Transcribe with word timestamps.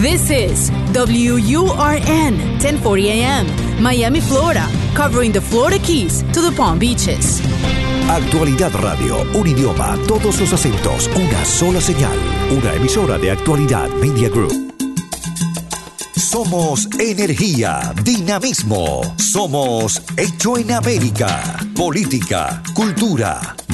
This 0.00 0.30
is 0.30 0.70
WURN 0.94 2.32
1040 2.56 3.10
AM, 3.10 3.82
Miami, 3.82 4.22
Florida, 4.22 4.66
covering 4.94 5.30
the 5.30 5.42
Florida 5.42 5.78
Keys 5.78 6.22
to 6.32 6.40
the 6.40 6.50
Palm 6.56 6.78
Beaches. 6.78 7.42
Actualidad 8.08 8.72
Radio, 8.80 9.20
un 9.34 9.46
idioma, 9.46 9.98
todos 10.08 10.40
los 10.40 10.50
acentos, 10.54 11.10
una 11.14 11.44
sola 11.44 11.82
señal. 11.82 12.16
Una 12.50 12.72
emisora 12.76 13.18
de 13.18 13.30
Actualidad 13.30 13.90
Media 14.00 14.30
Group. 14.30 14.72
Somos 16.16 16.88
energía, 16.98 17.92
dinamismo. 18.02 19.02
Somos 19.18 20.00
Hecho 20.16 20.56
en 20.56 20.72
América. 20.72 21.58
Política, 21.76 22.62
cultura, 22.72 23.54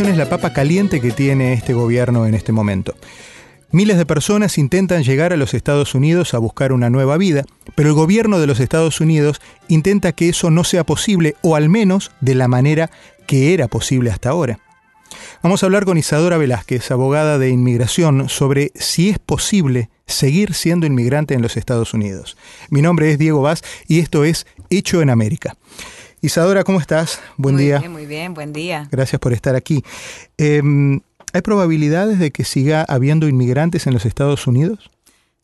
Es 0.00 0.16
la 0.16 0.28
papa 0.28 0.54
caliente 0.54 1.00
que 1.00 1.10
tiene 1.10 1.52
este 1.52 1.74
gobierno 1.74 2.26
en 2.26 2.34
este 2.34 2.50
momento. 2.50 2.94
Miles 3.72 3.98
de 3.98 4.06
personas 4.06 4.56
intentan 4.56 5.04
llegar 5.04 5.32
a 5.34 5.36
los 5.36 5.52
Estados 5.52 5.94
Unidos 5.94 6.32
a 6.32 6.38
buscar 6.38 6.72
una 6.72 6.88
nueva 6.88 7.18
vida, 7.18 7.44
pero 7.74 7.90
el 7.90 7.94
gobierno 7.94 8.40
de 8.40 8.46
los 8.46 8.58
Estados 8.58 9.00
Unidos 9.00 9.40
intenta 9.68 10.12
que 10.12 10.30
eso 10.30 10.50
no 10.50 10.64
sea 10.64 10.84
posible, 10.84 11.36
o 11.42 11.56
al 11.56 11.68
menos 11.68 12.10
de 12.20 12.34
la 12.34 12.48
manera 12.48 12.90
que 13.26 13.52
era 13.52 13.68
posible 13.68 14.10
hasta 14.10 14.30
ahora. 14.30 14.60
Vamos 15.42 15.62
a 15.62 15.66
hablar 15.66 15.84
con 15.84 15.98
Isadora 15.98 16.38
Velázquez, 16.38 16.90
abogada 16.90 17.38
de 17.38 17.50
inmigración, 17.50 18.28
sobre 18.30 18.72
si 18.74 19.10
es 19.10 19.18
posible 19.18 19.90
seguir 20.06 20.54
siendo 20.54 20.86
inmigrante 20.86 21.34
en 21.34 21.42
los 21.42 21.56
Estados 21.56 21.92
Unidos. 21.92 22.36
Mi 22.70 22.80
nombre 22.80 23.12
es 23.12 23.18
Diego 23.18 23.42
Vaz 23.42 23.62
y 23.86 24.00
esto 24.00 24.24
es 24.24 24.46
Hecho 24.70 25.02
en 25.02 25.10
América. 25.10 25.56
Isadora, 26.24 26.62
¿cómo 26.62 26.78
estás? 26.78 27.20
Buen 27.36 27.56
muy 27.56 27.64
día. 27.64 27.80
Bien, 27.80 27.90
muy 27.90 28.06
bien, 28.06 28.32
buen 28.32 28.52
día. 28.52 28.86
Gracias 28.92 29.18
por 29.18 29.32
estar 29.32 29.56
aquí. 29.56 29.82
Eh, 30.38 30.62
¿Hay 31.32 31.42
probabilidades 31.42 32.20
de 32.20 32.30
que 32.30 32.44
siga 32.44 32.84
habiendo 32.88 33.26
inmigrantes 33.26 33.88
en 33.88 33.92
los 33.92 34.06
Estados 34.06 34.46
Unidos? 34.46 34.91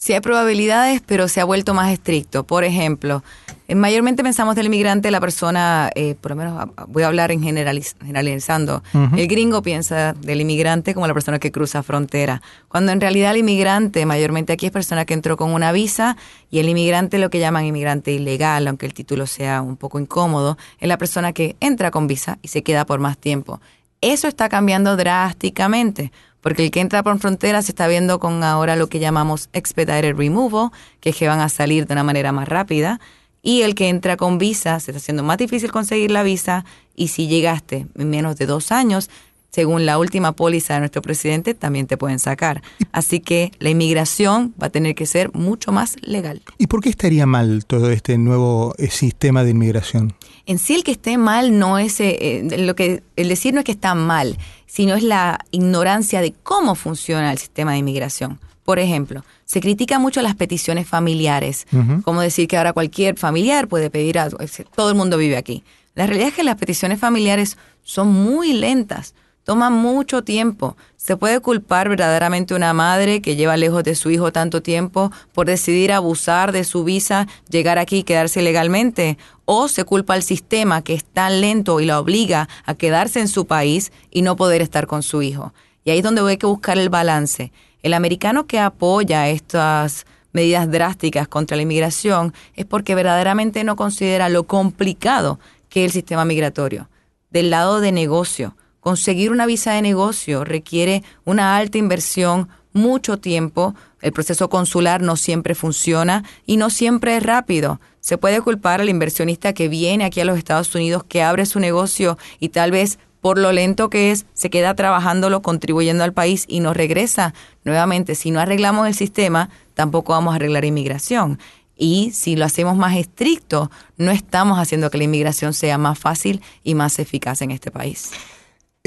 Sí 0.00 0.12
hay 0.12 0.20
probabilidades, 0.20 1.02
pero 1.04 1.26
se 1.26 1.40
ha 1.40 1.44
vuelto 1.44 1.74
más 1.74 1.90
estricto. 1.90 2.44
Por 2.44 2.62
ejemplo, 2.62 3.24
eh, 3.66 3.74
mayormente 3.74 4.22
pensamos 4.22 4.54
del 4.54 4.66
inmigrante, 4.66 5.10
la 5.10 5.20
persona, 5.20 5.90
eh, 5.96 6.14
por 6.20 6.30
lo 6.30 6.36
menos 6.36 6.56
ah, 6.56 6.70
ah, 6.76 6.84
voy 6.86 7.02
a 7.02 7.08
hablar 7.08 7.32
en 7.32 7.42
generalizando, 7.42 8.84
el 9.16 9.26
gringo 9.26 9.60
piensa 9.60 10.12
del 10.12 10.40
inmigrante 10.40 10.94
como 10.94 11.08
la 11.08 11.14
persona 11.14 11.40
que 11.40 11.50
cruza 11.50 11.82
frontera, 11.82 12.40
cuando 12.68 12.92
en 12.92 13.00
realidad 13.00 13.32
el 13.32 13.38
inmigrante, 13.38 14.06
mayormente 14.06 14.52
aquí 14.52 14.66
es 14.66 14.72
persona 14.72 15.04
que 15.04 15.14
entró 15.14 15.36
con 15.36 15.52
una 15.52 15.72
visa 15.72 16.16
y 16.48 16.60
el 16.60 16.68
inmigrante, 16.68 17.18
lo 17.18 17.28
que 17.28 17.40
llaman 17.40 17.64
inmigrante 17.64 18.12
ilegal, 18.12 18.68
aunque 18.68 18.86
el 18.86 18.94
título 18.94 19.26
sea 19.26 19.62
un 19.62 19.76
poco 19.76 19.98
incómodo, 19.98 20.58
es 20.78 20.86
la 20.86 20.96
persona 20.96 21.32
que 21.32 21.56
entra 21.58 21.90
con 21.90 22.06
visa 22.06 22.38
y 22.40 22.48
se 22.48 22.62
queda 22.62 22.86
por 22.86 23.00
más 23.00 23.18
tiempo. 23.18 23.60
Eso 24.00 24.28
está 24.28 24.48
cambiando 24.48 24.96
drásticamente, 24.96 26.12
porque 26.40 26.64
el 26.64 26.70
que 26.70 26.80
entra 26.80 27.02
por 27.02 27.18
frontera 27.18 27.62
se 27.62 27.72
está 27.72 27.88
viendo 27.88 28.18
con 28.18 28.42
ahora 28.42 28.76
lo 28.76 28.88
que 28.88 28.98
llamamos 28.98 29.48
expedited 29.52 30.16
removal, 30.16 30.70
que 31.00 31.10
es 31.10 31.16
que 31.16 31.28
van 31.28 31.40
a 31.40 31.48
salir 31.48 31.86
de 31.86 31.94
una 31.94 32.04
manera 32.04 32.32
más 32.32 32.48
rápida, 32.48 33.00
y 33.42 33.62
el 33.62 33.74
que 33.74 33.88
entra 33.88 34.16
con 34.16 34.38
visa 34.38 34.78
se 34.80 34.90
está 34.90 34.98
haciendo 34.98 35.22
más 35.22 35.38
difícil 35.38 35.70
conseguir 35.70 36.10
la 36.10 36.22
visa, 36.22 36.64
y 36.94 37.08
si 37.08 37.28
llegaste 37.28 37.86
en 37.94 38.10
menos 38.10 38.36
de 38.36 38.46
dos 38.46 38.72
años, 38.72 39.10
según 39.58 39.86
la 39.86 39.98
última 39.98 40.30
póliza 40.30 40.74
de 40.74 40.78
nuestro 40.78 41.02
presidente, 41.02 41.52
también 41.52 41.88
te 41.88 41.96
pueden 41.96 42.20
sacar. 42.20 42.62
Así 42.92 43.18
que 43.18 43.50
la 43.58 43.70
inmigración 43.70 44.54
va 44.62 44.68
a 44.68 44.70
tener 44.70 44.94
que 44.94 45.04
ser 45.04 45.34
mucho 45.34 45.72
más 45.72 45.96
legal. 46.00 46.42
¿Y 46.58 46.68
por 46.68 46.80
qué 46.80 46.90
estaría 46.90 47.26
mal 47.26 47.64
todo 47.66 47.90
este 47.90 48.18
nuevo 48.18 48.72
eh, 48.78 48.88
sistema 48.88 49.42
de 49.42 49.50
inmigración? 49.50 50.14
En 50.46 50.60
sí 50.60 50.76
el 50.76 50.84
que 50.84 50.92
esté 50.92 51.18
mal 51.18 51.58
no 51.58 51.80
es 51.80 51.98
eh, 51.98 52.16
eh, 52.20 52.58
lo 52.58 52.76
que 52.76 53.02
el 53.16 53.28
decir 53.28 53.52
no 53.52 53.58
es 53.58 53.64
que 53.64 53.72
está 53.72 53.96
mal, 53.96 54.38
sino 54.66 54.94
es 54.94 55.02
la 55.02 55.40
ignorancia 55.50 56.20
de 56.20 56.34
cómo 56.44 56.76
funciona 56.76 57.32
el 57.32 57.38
sistema 57.38 57.72
de 57.72 57.78
inmigración. 57.78 58.38
Por 58.62 58.78
ejemplo, 58.78 59.24
se 59.44 59.60
critica 59.60 59.98
mucho 59.98 60.22
las 60.22 60.36
peticiones 60.36 60.86
familiares, 60.86 61.66
como 62.04 62.20
decir 62.20 62.46
que 62.46 62.58
ahora 62.58 62.72
cualquier 62.72 63.18
familiar 63.18 63.66
puede 63.66 63.90
pedir 63.90 64.20
a 64.20 64.28
todo 64.76 64.90
el 64.90 64.94
mundo 64.94 65.16
vive 65.16 65.36
aquí. 65.36 65.64
La 65.96 66.06
realidad 66.06 66.28
es 66.28 66.34
que 66.34 66.44
las 66.44 66.56
peticiones 66.56 67.00
familiares 67.00 67.56
son 67.82 68.06
muy 68.06 68.52
lentas 68.52 69.14
toma 69.48 69.70
mucho 69.70 70.22
tiempo. 70.22 70.76
Se 70.98 71.16
puede 71.16 71.40
culpar 71.40 71.88
verdaderamente 71.88 72.52
una 72.52 72.74
madre 72.74 73.22
que 73.22 73.34
lleva 73.34 73.56
lejos 73.56 73.82
de 73.82 73.94
su 73.94 74.10
hijo 74.10 74.30
tanto 74.30 74.60
tiempo 74.60 75.10
por 75.32 75.46
decidir 75.46 75.90
abusar 75.90 76.52
de 76.52 76.64
su 76.64 76.84
visa, 76.84 77.26
llegar 77.48 77.78
aquí 77.78 78.00
y 78.00 78.02
quedarse 78.02 78.42
legalmente. 78.42 79.16
O 79.46 79.68
se 79.68 79.84
culpa 79.84 80.12
al 80.12 80.22
sistema 80.22 80.82
que 80.82 80.92
es 80.92 81.02
tan 81.02 81.40
lento 81.40 81.80
y 81.80 81.86
la 81.86 81.98
obliga 81.98 82.46
a 82.66 82.74
quedarse 82.74 83.20
en 83.20 83.28
su 83.28 83.46
país 83.46 83.90
y 84.10 84.20
no 84.20 84.36
poder 84.36 84.60
estar 84.60 84.86
con 84.86 85.02
su 85.02 85.22
hijo. 85.22 85.54
Y 85.82 85.92
ahí 85.92 85.98
es 86.00 86.04
donde 86.04 86.20
hay 86.28 86.36
que 86.36 86.44
buscar 86.44 86.76
el 86.76 86.90
balance. 86.90 87.50
El 87.82 87.94
americano 87.94 88.46
que 88.46 88.58
apoya 88.58 89.30
estas 89.30 90.04
medidas 90.34 90.70
drásticas 90.70 91.26
contra 91.26 91.56
la 91.56 91.62
inmigración 91.62 92.34
es 92.54 92.66
porque 92.66 92.94
verdaderamente 92.94 93.64
no 93.64 93.76
considera 93.76 94.28
lo 94.28 94.42
complicado 94.42 95.40
que 95.70 95.86
es 95.86 95.86
el 95.86 95.92
sistema 95.92 96.26
migratorio. 96.26 96.90
Del 97.30 97.48
lado 97.48 97.80
de 97.80 97.92
negocio, 97.92 98.54
Conseguir 98.80 99.30
una 99.30 99.46
visa 99.46 99.72
de 99.72 99.82
negocio 99.82 100.44
requiere 100.44 101.02
una 101.24 101.56
alta 101.56 101.78
inversión, 101.78 102.48
mucho 102.72 103.18
tiempo, 103.18 103.74
el 104.00 104.12
proceso 104.12 104.48
consular 104.48 105.02
no 105.02 105.16
siempre 105.16 105.54
funciona 105.54 106.22
y 106.46 106.56
no 106.56 106.70
siempre 106.70 107.16
es 107.16 107.22
rápido. 107.22 107.80
Se 108.00 108.18
puede 108.18 108.40
culpar 108.40 108.80
al 108.80 108.88
inversionista 108.88 109.52
que 109.52 109.68
viene 109.68 110.04
aquí 110.04 110.20
a 110.20 110.24
los 110.24 110.38
Estados 110.38 110.74
Unidos, 110.74 111.04
que 111.04 111.22
abre 111.22 111.46
su 111.46 111.58
negocio 111.58 112.18
y 112.38 112.50
tal 112.50 112.70
vez 112.70 112.98
por 113.20 113.36
lo 113.36 113.50
lento 113.50 113.90
que 113.90 114.12
es, 114.12 114.26
se 114.32 114.48
queda 114.48 114.74
trabajándolo, 114.74 115.42
contribuyendo 115.42 116.04
al 116.04 116.12
país 116.12 116.44
y 116.46 116.60
no 116.60 116.72
regresa. 116.72 117.34
Nuevamente, 117.64 118.14
si 118.14 118.30
no 118.30 118.38
arreglamos 118.38 118.86
el 118.86 118.94
sistema, 118.94 119.50
tampoco 119.74 120.12
vamos 120.12 120.32
a 120.32 120.36
arreglar 120.36 120.64
inmigración. 120.64 121.40
Y 121.76 122.12
si 122.12 122.36
lo 122.36 122.44
hacemos 122.44 122.76
más 122.76 122.96
estricto, 122.96 123.70
no 123.96 124.12
estamos 124.12 124.58
haciendo 124.58 124.90
que 124.90 124.98
la 124.98 125.04
inmigración 125.04 125.52
sea 125.52 125.78
más 125.78 125.98
fácil 125.98 126.42
y 126.62 126.74
más 126.74 126.98
eficaz 126.98 127.42
en 127.42 127.50
este 127.50 127.70
país. 127.70 128.12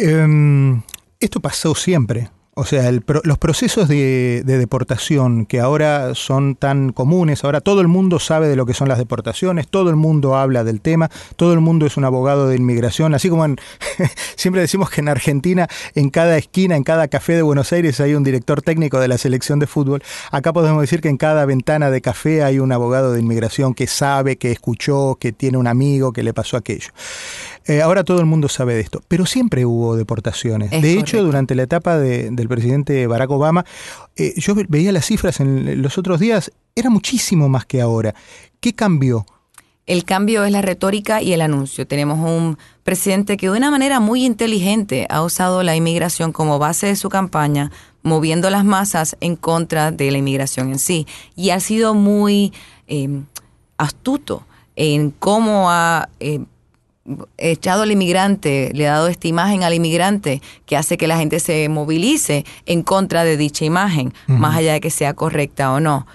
Em, 0.01 0.81
esto 1.19 1.39
pasó 1.39 1.75
siempre. 1.75 2.31
O 2.53 2.65
sea, 2.65 2.91
los 2.91 3.37
procesos 3.37 3.87
de, 3.87 4.43
deportación 4.45 5.45
que 5.45 5.61
ahora 5.61 6.15
son 6.15 6.55
tan 6.55 6.91
comunes, 6.91 7.45
ahora 7.45 7.61
todo 7.61 7.79
el 7.79 7.87
mundo 7.87 8.19
sabe 8.19 8.49
de 8.49 8.57
lo 8.57 8.65
que 8.65 8.73
son 8.73 8.89
las 8.89 8.97
deportaciones, 8.97 9.69
todo 9.69 9.89
el 9.89 9.95
mundo 9.95 10.35
habla 10.35 10.65
del 10.65 10.81
tema, 10.81 11.09
todo 11.37 11.53
el 11.53 11.61
mundo 11.61 11.85
es 11.85 11.95
un 11.95 12.03
abogado 12.03 12.49
de 12.49 12.57
inmigración, 12.57 13.13
así 13.13 13.29
como 13.29 13.45
siempre 14.35 14.61
decimos 14.61 14.89
que 14.89 14.99
en 14.99 15.07
Argentina, 15.07 15.69
en 15.95 16.09
cada 16.09 16.37
esquina, 16.37 16.75
en 16.75 16.83
cada 16.83 17.07
café 17.07 17.35
de 17.35 17.41
Buenos 17.41 17.71
Aires 17.71 18.01
hay 18.01 18.15
un 18.15 18.23
director 18.23 18.61
técnico 18.61 18.99
de 18.99 19.07
la 19.07 19.17
selección 19.17 19.59
de 19.59 19.67
fútbol, 19.67 20.03
acá 20.29 20.51
podemos 20.51 20.81
decir 20.81 20.99
que 20.99 21.09
en 21.09 21.17
cada 21.17 21.45
ventana 21.45 21.89
de 21.89 22.01
café 22.01 22.43
hay 22.43 22.59
un 22.59 22.73
abogado 22.73 23.13
de 23.13 23.21
inmigración 23.21 23.73
que 23.73 23.87
sabe, 23.87 24.35
que 24.35 24.51
escuchó, 24.51 25.15
que 25.17 25.31
tiene 25.31 25.57
un 25.57 25.67
amigo, 25.67 26.11
que 26.11 26.21
le 26.21 26.33
pasó 26.33 26.57
aquello. 26.57 26.89
Eh, 27.65 27.81
ahora 27.81 28.03
todo 28.03 28.19
el 28.19 28.25
mundo 28.25 28.49
sabe 28.49 28.73
de 28.73 28.81
esto, 28.81 29.03
pero 29.07 29.25
siempre 29.25 29.65
hubo 29.65 29.95
deportaciones. 29.95 30.71
de 30.71 30.99
hecho, 30.99 31.23
durante 31.23 31.53
la 31.53 31.63
etapa 31.63 31.97
del 31.97 32.47
presidente 32.47 33.05
Barack 33.07 33.29
Obama, 33.29 33.65
eh, 34.15 34.33
yo 34.37 34.55
veía 34.67 34.91
las 34.91 35.05
cifras 35.05 35.39
en 35.39 35.81
los 35.81 35.97
otros 35.97 36.19
días, 36.19 36.51
era 36.75 36.89
muchísimo 36.89 37.49
más 37.49 37.65
que 37.65 37.81
ahora. 37.81 38.15
¿Qué 38.59 38.73
cambió? 38.73 39.25
El 39.85 40.05
cambio 40.05 40.43
es 40.43 40.51
la 40.51 40.61
retórica 40.61 41.21
y 41.21 41.33
el 41.33 41.41
anuncio. 41.41 41.85
Tenemos 41.85 42.19
un 42.19 42.57
presidente 42.83 43.35
que 43.37 43.47
de 43.47 43.57
una 43.57 43.71
manera 43.71 43.99
muy 43.99 44.25
inteligente 44.25 45.05
ha 45.09 45.21
usado 45.21 45.63
la 45.63 45.75
inmigración 45.75 46.31
como 46.31 46.59
base 46.59 46.87
de 46.87 46.95
su 46.95 47.09
campaña, 47.09 47.71
moviendo 48.01 48.49
las 48.49 48.63
masas 48.63 49.17
en 49.19 49.35
contra 49.35 49.91
de 49.91 50.09
la 50.11 50.17
inmigración 50.17 50.69
en 50.69 50.79
sí. 50.79 51.07
Y 51.35 51.49
ha 51.49 51.59
sido 51.59 51.93
muy 51.93 52.53
eh, 52.87 53.21
astuto 53.77 54.45
en 54.75 55.11
cómo 55.11 55.69
ha 55.69 56.09
echado 57.37 57.83
al 57.83 57.91
inmigrante, 57.91 58.71
le 58.73 58.87
ha 58.87 58.93
dado 58.93 59.07
esta 59.07 59.27
imagen 59.27 59.63
al 59.63 59.73
inmigrante 59.73 60.41
que 60.65 60.77
hace 60.77 60.97
que 60.97 61.07
la 61.07 61.17
gente 61.17 61.39
se 61.39 61.67
movilice 61.67 62.45
en 62.65 62.83
contra 62.83 63.23
de 63.23 63.37
dicha 63.37 63.65
imagen, 63.65 64.13
más 64.27 64.55
allá 64.55 64.73
de 64.73 64.81
que 64.81 64.91
sea 64.91 65.13
correcta 65.13 65.71
o 65.73 65.79
no. 65.79 66.05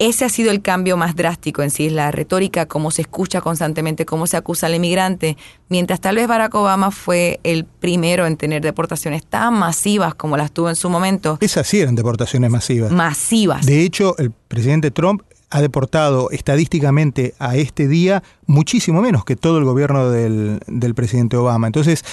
ese 0.00 0.24
ha 0.24 0.30
sido 0.30 0.50
el 0.50 0.62
cambio 0.62 0.96
más 0.96 1.14
drástico 1.14 1.62
en 1.62 1.70
sí, 1.70 1.86
es 1.86 1.92
la 1.92 2.10
retórica, 2.10 2.66
cómo 2.66 2.90
se 2.90 3.02
escucha 3.02 3.42
constantemente, 3.42 4.06
cómo 4.06 4.26
se 4.26 4.38
acusa 4.38 4.66
al 4.66 4.74
inmigrante, 4.74 5.36
mientras 5.68 6.00
tal 6.00 6.16
vez 6.16 6.26
Barack 6.26 6.54
Obama 6.54 6.90
fue 6.90 7.38
el 7.42 7.66
primero 7.66 8.26
en 8.26 8.38
tener 8.38 8.62
deportaciones 8.62 9.26
tan 9.26 9.52
masivas 9.54 10.14
como 10.14 10.38
las 10.38 10.52
tuvo 10.52 10.70
en 10.70 10.76
su 10.76 10.88
momento. 10.88 11.36
Esas 11.42 11.66
sí 11.66 11.80
eran 11.80 11.96
deportaciones 11.96 12.50
masivas. 12.50 12.90
Masivas. 12.90 13.66
De 13.66 13.82
hecho, 13.82 14.16
el 14.16 14.30
presidente 14.30 14.90
Trump 14.90 15.22
ha 15.50 15.60
deportado 15.60 16.30
estadísticamente 16.30 17.34
a 17.38 17.56
este 17.56 17.88
día 17.88 18.22
muchísimo 18.46 19.02
menos 19.02 19.24
que 19.24 19.36
todo 19.36 19.58
el 19.58 19.64
gobierno 19.64 20.10
del, 20.10 20.60
del 20.66 20.94
presidente 20.94 21.36
Obama. 21.36 21.66
Entonces, 21.66 22.04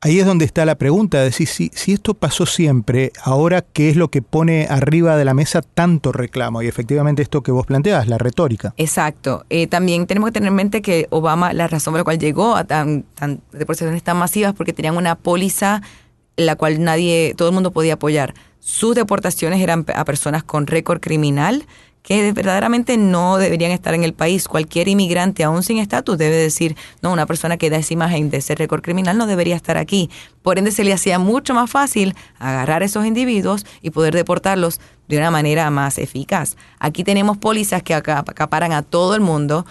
ahí 0.00 0.18
es 0.18 0.26
donde 0.26 0.44
está 0.44 0.64
la 0.64 0.76
pregunta, 0.76 1.18
de 1.18 1.24
decir, 1.24 1.46
si, 1.46 1.70
si 1.74 1.92
esto 1.92 2.14
pasó 2.14 2.46
siempre, 2.46 3.12
ahora 3.22 3.62
qué 3.62 3.90
es 3.90 3.96
lo 3.96 4.08
que 4.08 4.22
pone 4.22 4.66
arriba 4.68 5.16
de 5.16 5.24
la 5.24 5.34
mesa 5.34 5.62
tanto 5.62 6.12
reclamo. 6.12 6.62
Y 6.62 6.68
efectivamente 6.68 7.22
esto 7.22 7.42
que 7.42 7.52
vos 7.52 7.66
planteas, 7.66 8.08
la 8.08 8.18
retórica. 8.18 8.74
Exacto. 8.76 9.44
Eh, 9.50 9.66
también 9.66 10.06
tenemos 10.06 10.28
que 10.28 10.32
tener 10.34 10.48
en 10.48 10.54
mente 10.54 10.82
que 10.82 11.06
Obama, 11.10 11.52
la 11.52 11.68
razón 11.68 11.92
por 11.92 12.00
la 12.00 12.04
cual 12.04 12.18
llegó 12.18 12.56
a 12.56 12.64
tan, 12.64 13.02
tan 13.14 13.40
deportaciones 13.52 14.02
tan 14.02 14.16
masivas, 14.16 14.54
porque 14.54 14.72
tenían 14.72 14.96
una 14.96 15.14
póliza 15.16 15.82
la 16.36 16.56
cual 16.56 16.82
nadie, 16.82 17.34
todo 17.36 17.48
el 17.48 17.54
mundo 17.54 17.72
podía 17.72 17.94
apoyar. 17.94 18.34
Sus 18.60 18.94
deportaciones 18.94 19.60
eran 19.60 19.86
a 19.94 20.04
personas 20.04 20.44
con 20.44 20.66
récord 20.66 21.00
criminal, 21.00 21.66
que 22.06 22.32
verdaderamente 22.32 22.96
no 22.96 23.36
deberían 23.36 23.72
estar 23.72 23.92
en 23.92 24.04
el 24.04 24.14
país. 24.14 24.46
Cualquier 24.46 24.86
inmigrante, 24.86 25.42
aún 25.42 25.64
sin 25.64 25.78
estatus, 25.78 26.16
debe 26.16 26.36
decir, 26.36 26.76
no, 27.02 27.12
una 27.12 27.26
persona 27.26 27.56
que 27.56 27.68
da 27.68 27.78
esa 27.78 27.94
imagen 27.94 28.30
de 28.30 28.40
ser 28.40 28.58
récord 28.58 28.80
criminal 28.80 29.18
no 29.18 29.26
debería 29.26 29.56
estar 29.56 29.76
aquí. 29.76 30.08
Por 30.40 30.56
ende, 30.56 30.70
se 30.70 30.84
le 30.84 30.92
hacía 30.92 31.18
mucho 31.18 31.52
más 31.52 31.68
fácil 31.68 32.14
agarrar 32.38 32.82
a 32.82 32.84
esos 32.84 33.04
individuos 33.06 33.66
y 33.82 33.90
poder 33.90 34.14
deportarlos 34.14 34.80
de 35.08 35.18
una 35.18 35.32
manera 35.32 35.68
más 35.70 35.98
eficaz. 35.98 36.56
Aquí 36.78 37.02
tenemos 37.02 37.38
pólizas 37.38 37.82
que 37.82 37.92
acaparan 37.92 38.70
a 38.70 38.82
todo 38.82 39.16
el 39.16 39.20
mundo. 39.20 39.66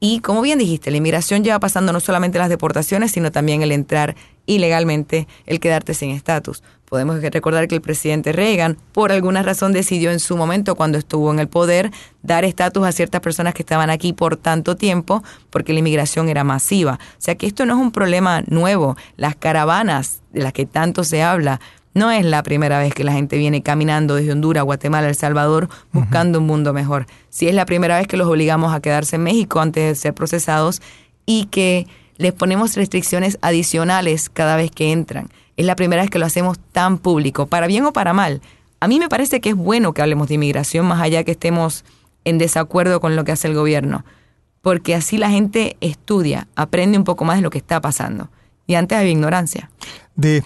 Y 0.00 0.20
como 0.20 0.40
bien 0.40 0.58
dijiste, 0.58 0.90
la 0.90 0.96
inmigración 0.96 1.44
lleva 1.44 1.60
pasando 1.60 1.92
no 1.92 2.00
solamente 2.00 2.38
las 2.38 2.48
deportaciones, 2.48 3.12
sino 3.12 3.30
también 3.30 3.60
el 3.60 3.72
entrar 3.72 4.16
ilegalmente, 4.46 5.26
el 5.46 5.60
quedarte 5.60 5.94
sin 5.94 6.10
estatus. 6.10 6.62
Podemos 6.84 7.20
recordar 7.22 7.66
que 7.66 7.74
el 7.74 7.80
presidente 7.80 8.32
Reagan, 8.32 8.76
por 8.92 9.10
alguna 9.10 9.42
razón, 9.42 9.72
decidió 9.72 10.10
en 10.10 10.20
su 10.20 10.36
momento, 10.36 10.76
cuando 10.76 10.98
estuvo 10.98 11.32
en 11.32 11.38
el 11.38 11.48
poder, 11.48 11.90
dar 12.22 12.44
estatus 12.44 12.86
a 12.86 12.92
ciertas 12.92 13.20
personas 13.20 13.54
que 13.54 13.62
estaban 13.62 13.90
aquí 13.90 14.12
por 14.12 14.36
tanto 14.36 14.76
tiempo, 14.76 15.24
porque 15.50 15.72
la 15.72 15.80
inmigración 15.80 16.28
era 16.28 16.44
masiva. 16.44 16.98
O 17.02 17.20
sea 17.20 17.34
que 17.34 17.46
esto 17.46 17.66
no 17.66 17.74
es 17.74 17.80
un 17.80 17.90
problema 17.90 18.42
nuevo. 18.46 18.96
Las 19.16 19.34
caravanas 19.34 20.20
de 20.32 20.42
las 20.42 20.52
que 20.52 20.66
tanto 20.66 21.04
se 21.04 21.22
habla, 21.22 21.60
no 21.94 22.10
es 22.10 22.24
la 22.24 22.42
primera 22.42 22.78
vez 22.80 22.92
que 22.92 23.04
la 23.04 23.12
gente 23.12 23.38
viene 23.38 23.62
caminando 23.62 24.16
desde 24.16 24.32
Honduras, 24.32 24.64
Guatemala, 24.64 25.08
El 25.08 25.14
Salvador 25.14 25.68
buscando 25.92 26.40
un 26.40 26.46
mundo 26.46 26.72
mejor. 26.72 27.06
Sí 27.30 27.48
es 27.48 27.54
la 27.54 27.66
primera 27.66 27.98
vez 27.98 28.08
que 28.08 28.16
los 28.16 28.26
obligamos 28.26 28.74
a 28.74 28.80
quedarse 28.80 29.16
en 29.16 29.22
México 29.22 29.60
antes 29.60 29.84
de 29.84 29.94
ser 29.94 30.12
procesados 30.12 30.82
y 31.24 31.46
que 31.46 31.86
les 32.16 32.32
ponemos 32.32 32.76
restricciones 32.76 33.38
adicionales 33.42 34.28
cada 34.28 34.56
vez 34.56 34.70
que 34.70 34.92
entran. 34.92 35.28
Es 35.56 35.66
la 35.66 35.76
primera 35.76 36.02
vez 36.02 36.10
que 36.10 36.18
lo 36.18 36.26
hacemos 36.26 36.58
tan 36.72 36.98
público, 36.98 37.46
para 37.46 37.66
bien 37.66 37.84
o 37.84 37.92
para 37.92 38.12
mal. 38.12 38.40
A 38.80 38.88
mí 38.88 38.98
me 38.98 39.08
parece 39.08 39.40
que 39.40 39.50
es 39.50 39.54
bueno 39.56 39.92
que 39.94 40.02
hablemos 40.02 40.28
de 40.28 40.34
inmigración, 40.34 40.86
más 40.86 41.00
allá 41.00 41.24
que 41.24 41.32
estemos 41.32 41.84
en 42.24 42.38
desacuerdo 42.38 43.00
con 43.00 43.16
lo 43.16 43.24
que 43.24 43.32
hace 43.32 43.48
el 43.48 43.54
gobierno, 43.54 44.04
porque 44.62 44.94
así 44.94 45.18
la 45.18 45.30
gente 45.30 45.76
estudia, 45.80 46.48
aprende 46.56 46.98
un 46.98 47.04
poco 47.04 47.24
más 47.24 47.36
de 47.36 47.42
lo 47.42 47.50
que 47.50 47.58
está 47.58 47.80
pasando. 47.80 48.30
Y 48.66 48.74
antes 48.74 48.98
había 48.98 49.12
ignorancia. 49.12 49.70
De, 50.16 50.42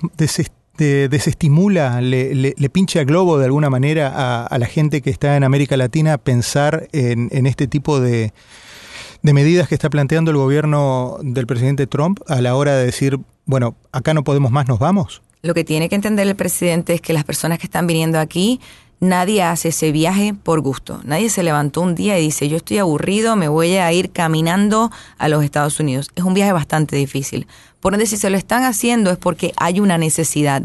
desestimula, 0.78 2.00
le, 2.00 2.34
le, 2.34 2.70
pincha 2.70 3.02
globo 3.02 3.38
de 3.38 3.46
alguna 3.46 3.68
manera 3.68 4.46
a, 4.46 4.58
la 4.58 4.66
gente 4.66 5.02
que 5.02 5.10
está 5.10 5.36
en 5.36 5.42
América 5.42 5.76
Latina 5.76 6.18
pensar 6.18 6.88
en, 6.92 7.46
este 7.46 7.66
tipo 7.66 7.98
de, 8.00 8.32
de 9.22 9.32
medidas 9.32 9.68
que 9.68 9.74
está 9.74 9.90
planteando 9.90 10.30
el 10.30 10.36
gobierno 10.36 11.18
del 11.22 11.46
presidente 11.46 11.86
Trump 11.86 12.20
a 12.28 12.40
la 12.40 12.54
hora 12.54 12.74
de 12.74 12.84
decir 12.84 13.18
bueno, 13.48 13.76
acá 13.92 14.12
no 14.12 14.24
podemos 14.24 14.52
más, 14.52 14.68
nos 14.68 14.78
vamos. 14.78 15.22
Lo 15.40 15.54
que 15.54 15.64
tiene 15.64 15.88
que 15.88 15.94
entender 15.94 16.28
el 16.28 16.36
presidente 16.36 16.92
es 16.92 17.00
que 17.00 17.14
las 17.14 17.24
personas 17.24 17.58
que 17.58 17.64
están 17.64 17.86
viniendo 17.86 18.18
aquí, 18.18 18.60
nadie 19.00 19.42
hace 19.42 19.68
ese 19.68 19.90
viaje 19.90 20.34
por 20.34 20.60
gusto. 20.60 21.00
Nadie 21.04 21.30
se 21.30 21.42
levantó 21.42 21.80
un 21.80 21.94
día 21.94 22.18
y 22.18 22.24
dice, 22.24 22.50
yo 22.50 22.58
estoy 22.58 22.76
aburrido, 22.76 23.36
me 23.36 23.48
voy 23.48 23.76
a 23.76 23.90
ir 23.90 24.10
caminando 24.10 24.90
a 25.16 25.28
los 25.28 25.42
Estados 25.42 25.80
Unidos. 25.80 26.10
Es 26.14 26.24
un 26.24 26.34
viaje 26.34 26.52
bastante 26.52 26.94
difícil. 26.96 27.46
Por 27.80 27.94
ende, 27.94 28.04
si 28.04 28.18
se 28.18 28.28
lo 28.28 28.36
están 28.36 28.64
haciendo 28.64 29.10
es 29.10 29.16
porque 29.16 29.54
hay 29.56 29.80
una 29.80 29.96
necesidad. 29.96 30.64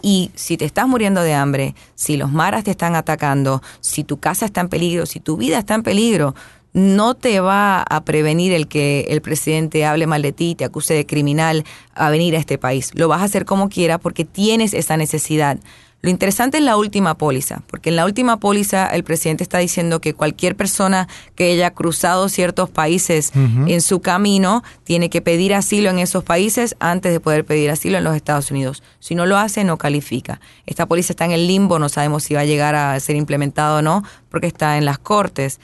Y 0.00 0.30
si 0.36 0.56
te 0.56 0.66
estás 0.66 0.86
muriendo 0.86 1.22
de 1.22 1.34
hambre, 1.34 1.74
si 1.96 2.16
los 2.16 2.30
maras 2.30 2.62
te 2.62 2.70
están 2.70 2.94
atacando, 2.94 3.60
si 3.80 4.04
tu 4.04 4.18
casa 4.18 4.46
está 4.46 4.60
en 4.60 4.68
peligro, 4.68 5.04
si 5.04 5.18
tu 5.18 5.36
vida 5.36 5.58
está 5.58 5.74
en 5.74 5.82
peligro, 5.82 6.36
no 6.72 7.14
te 7.14 7.40
va 7.40 7.82
a 7.82 8.04
prevenir 8.04 8.52
el 8.52 8.68
que 8.68 9.06
el 9.08 9.20
presidente 9.20 9.84
hable 9.84 10.06
mal 10.06 10.22
de 10.22 10.32
ti, 10.32 10.54
te 10.54 10.64
acuse 10.64 10.94
de 10.94 11.06
criminal 11.06 11.64
a 11.94 12.10
venir 12.10 12.36
a 12.36 12.38
este 12.38 12.58
país. 12.58 12.90
Lo 12.94 13.08
vas 13.08 13.22
a 13.22 13.24
hacer 13.24 13.44
como 13.44 13.68
quiera 13.68 13.98
porque 13.98 14.24
tienes 14.24 14.74
esa 14.74 14.96
necesidad. 14.96 15.58
Lo 16.02 16.08
interesante 16.08 16.56
es 16.56 16.64
la 16.64 16.78
última 16.78 17.18
póliza, 17.18 17.62
porque 17.66 17.90
en 17.90 17.96
la 17.96 18.06
última 18.06 18.38
póliza 18.38 18.86
el 18.86 19.04
presidente 19.04 19.42
está 19.42 19.58
diciendo 19.58 20.00
que 20.00 20.14
cualquier 20.14 20.56
persona 20.56 21.08
que 21.34 21.52
haya 21.52 21.72
cruzado 21.72 22.30
ciertos 22.30 22.70
países 22.70 23.32
en 23.34 23.82
su 23.82 24.00
camino 24.00 24.62
tiene 24.82 25.10
que 25.10 25.20
pedir 25.20 25.52
asilo 25.52 25.90
en 25.90 25.98
esos 25.98 26.24
países 26.24 26.74
antes 26.80 27.12
de 27.12 27.20
poder 27.20 27.44
pedir 27.44 27.70
asilo 27.70 27.98
en 27.98 28.04
los 28.04 28.16
Estados 28.16 28.50
Unidos. 28.50 28.82
Si 28.98 29.14
no 29.14 29.26
lo 29.26 29.36
hace, 29.36 29.62
no 29.62 29.76
califica. 29.76 30.40
Esta 30.64 30.86
póliza 30.86 31.12
está 31.12 31.26
en 31.26 31.32
el 31.32 31.46
limbo, 31.46 31.78
no 31.78 31.90
sabemos 31.90 32.24
si 32.24 32.32
va 32.32 32.40
a 32.40 32.46
llegar 32.46 32.74
a 32.74 32.98
ser 32.98 33.16
implementado 33.16 33.80
o 33.80 33.82
no, 33.82 34.02
porque 34.30 34.46
está 34.46 34.78
en 34.78 34.86
las 34.86 34.98
cortes 34.98 35.60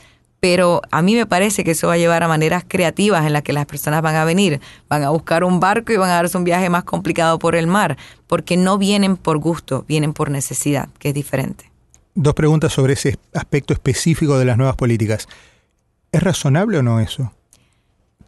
pero 0.48 0.80
a 0.92 1.02
mí 1.02 1.16
me 1.16 1.26
parece 1.26 1.64
que 1.64 1.72
eso 1.72 1.88
va 1.88 1.94
a 1.94 1.96
llevar 1.96 2.22
a 2.22 2.28
maneras 2.28 2.64
creativas 2.68 3.26
en 3.26 3.32
las 3.32 3.42
que 3.42 3.52
las 3.52 3.66
personas 3.66 4.00
van 4.00 4.14
a 4.14 4.24
venir, 4.24 4.60
van 4.88 5.02
a 5.02 5.10
buscar 5.10 5.42
un 5.42 5.58
barco 5.58 5.92
y 5.92 5.96
van 5.96 6.08
a 6.08 6.14
darse 6.14 6.38
un 6.38 6.44
viaje 6.44 6.70
más 6.70 6.84
complicado 6.84 7.40
por 7.40 7.56
el 7.56 7.66
mar, 7.66 7.96
porque 8.28 8.56
no 8.56 8.78
vienen 8.78 9.16
por 9.16 9.38
gusto, 9.38 9.84
vienen 9.88 10.12
por 10.12 10.30
necesidad, 10.30 10.88
que 11.00 11.08
es 11.08 11.14
diferente. 11.16 11.72
Dos 12.14 12.32
preguntas 12.34 12.72
sobre 12.72 12.92
ese 12.92 13.18
aspecto 13.34 13.72
específico 13.72 14.38
de 14.38 14.44
las 14.44 14.56
nuevas 14.56 14.76
políticas. 14.76 15.26
¿Es 16.12 16.22
razonable 16.22 16.78
o 16.78 16.82
no 16.84 17.00
eso? 17.00 17.32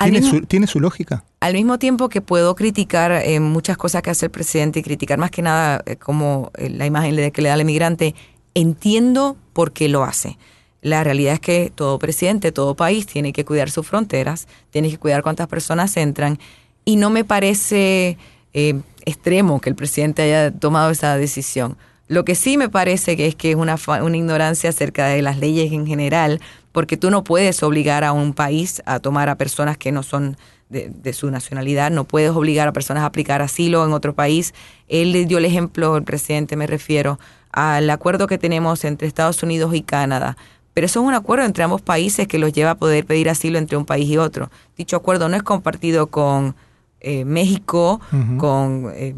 ¿Tiene, 0.00 0.20
su, 0.20 0.40
¿Tiene, 0.40 0.66
su, 0.66 0.80
lógica? 0.80 1.22
Al 1.38 1.52
mismo 1.52 1.78
tiempo 1.78 2.08
que 2.08 2.20
puedo 2.20 2.56
criticar 2.56 3.12
eh, 3.12 3.38
muchas 3.38 3.76
cosas 3.76 4.02
que 4.02 4.10
hace 4.10 4.26
el 4.26 4.32
presidente 4.32 4.80
y 4.80 4.82
criticar 4.82 5.20
más 5.20 5.30
que 5.30 5.42
nada 5.42 5.84
eh, 5.86 5.94
como 5.94 6.50
eh, 6.58 6.68
la 6.68 6.84
imagen 6.84 7.30
que 7.30 7.42
le 7.42 7.48
da 7.48 7.54
al 7.54 7.60
emigrante, 7.60 8.16
entiendo 8.54 9.36
por 9.52 9.70
qué 9.70 9.88
lo 9.88 10.02
hace. 10.02 10.36
La 10.80 11.02
realidad 11.02 11.34
es 11.34 11.40
que 11.40 11.72
todo 11.74 11.98
presidente, 11.98 12.52
todo 12.52 12.76
país 12.76 13.06
tiene 13.06 13.32
que 13.32 13.44
cuidar 13.44 13.70
sus 13.70 13.86
fronteras, 13.86 14.46
tiene 14.70 14.90
que 14.90 14.98
cuidar 14.98 15.22
cuántas 15.22 15.48
personas 15.48 15.96
entran 15.96 16.38
y 16.84 16.96
no 16.96 17.10
me 17.10 17.24
parece 17.24 18.16
eh, 18.54 18.80
extremo 19.04 19.60
que 19.60 19.70
el 19.70 19.76
presidente 19.76 20.22
haya 20.22 20.52
tomado 20.52 20.90
esa 20.90 21.16
decisión. 21.16 21.76
Lo 22.06 22.24
que 22.24 22.34
sí 22.34 22.56
me 22.56 22.68
parece 22.68 23.16
que 23.16 23.26
es 23.26 23.34
que 23.34 23.50
es 23.50 23.56
una, 23.56 23.76
una 24.02 24.16
ignorancia 24.16 24.70
acerca 24.70 25.08
de 25.08 25.20
las 25.20 25.38
leyes 25.38 25.72
en 25.72 25.86
general, 25.86 26.40
porque 26.72 26.96
tú 26.96 27.10
no 27.10 27.24
puedes 27.24 27.62
obligar 27.62 28.04
a 28.04 28.12
un 28.12 28.32
país 28.32 28.80
a 28.86 29.00
tomar 29.00 29.28
a 29.28 29.36
personas 29.36 29.76
que 29.76 29.92
no 29.92 30.02
son 30.02 30.38
de, 30.70 30.90
de, 30.90 31.12
su 31.12 31.30
nacionalidad, 31.30 31.90
no 31.90 32.04
puedes 32.04 32.30
obligar 32.30 32.68
a 32.68 32.72
personas 32.72 33.02
a 33.02 33.06
aplicar 33.06 33.42
asilo 33.42 33.84
en 33.84 33.92
otro 33.92 34.14
país. 34.14 34.54
Él 34.86 35.26
dio 35.26 35.38
el 35.38 35.44
ejemplo, 35.44 35.96
el 35.96 36.04
presidente 36.04 36.56
me 36.56 36.66
refiero, 36.66 37.18
al 37.52 37.90
acuerdo 37.90 38.26
que 38.26 38.38
tenemos 38.38 38.84
entre 38.84 39.08
Estados 39.08 39.42
Unidos 39.42 39.74
y 39.74 39.82
Canadá 39.82 40.36
pero 40.78 40.86
eso 40.86 41.00
es 41.00 41.06
un 41.08 41.14
acuerdo 41.14 41.44
entre 41.44 41.64
ambos 41.64 41.82
países 41.82 42.28
que 42.28 42.38
los 42.38 42.52
lleva 42.52 42.70
a 42.70 42.74
poder 42.76 43.04
pedir 43.04 43.28
asilo 43.28 43.58
entre 43.58 43.76
un 43.76 43.84
país 43.84 44.08
y 44.08 44.16
otro. 44.16 44.48
Dicho 44.76 44.94
acuerdo 44.94 45.28
no 45.28 45.34
es 45.34 45.42
compartido 45.42 46.06
con 46.06 46.54
eh, 47.00 47.24
México, 47.24 48.00
con 48.36 48.92
eh, 48.94 49.16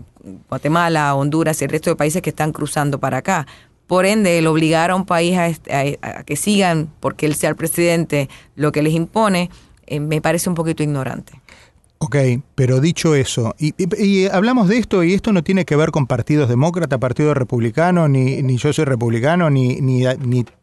Guatemala, 0.49 1.15
Honduras 1.15 1.61
y 1.61 1.67
el 1.67 1.71
resto 1.71 1.91
de 1.91 1.97
países 1.97 2.23
que 2.23 2.31
están 2.31 2.53
cruzando 2.53 2.99
para 2.99 3.19
acá. 3.19 3.47
Por 3.87 4.07
ende, 4.07 4.39
el 4.39 4.47
obligar 4.47 4.91
a 4.91 4.95
un 4.95 5.05
país 5.05 5.37
a, 5.37 6.23
que 6.23 6.37
sigan, 6.37 6.89
porque 6.99 7.27
él 7.27 7.35
sea 7.35 7.51
el 7.51 7.57
presidente, 7.57 8.31
lo 8.57 8.73
que 8.73 8.81
les 8.81 8.95
impone, 8.95 9.51
eh, 9.87 10.01
me 10.01 10.23
parece 10.23 10.49
un 10.49 10.55
poquito 10.55 10.83
ignorante. 10.83 11.43
Ok, 12.03 12.17
pero 12.55 12.81
dicho 12.81 13.15
eso, 13.15 13.55
y, 13.59 13.75
hablamos 14.29 14.69
de 14.69 14.79
esto 14.79 15.05
y 15.05 15.13
esto 15.13 15.35
no 15.35 15.45
tiene 15.45 15.67
que 15.67 15.77
ver 15.77 15.91
con 15.91 16.07
partidos 16.07 16.49
demócrata, 16.49 16.97
partido 16.97 17.35
republicano, 17.35 18.09
ni, 18.09 18.41
ni 18.43 18.57
yo 18.57 18.73
soy 18.73 18.87
republicano, 18.87 19.51
ni, 19.51 19.83
ni, 19.83 20.07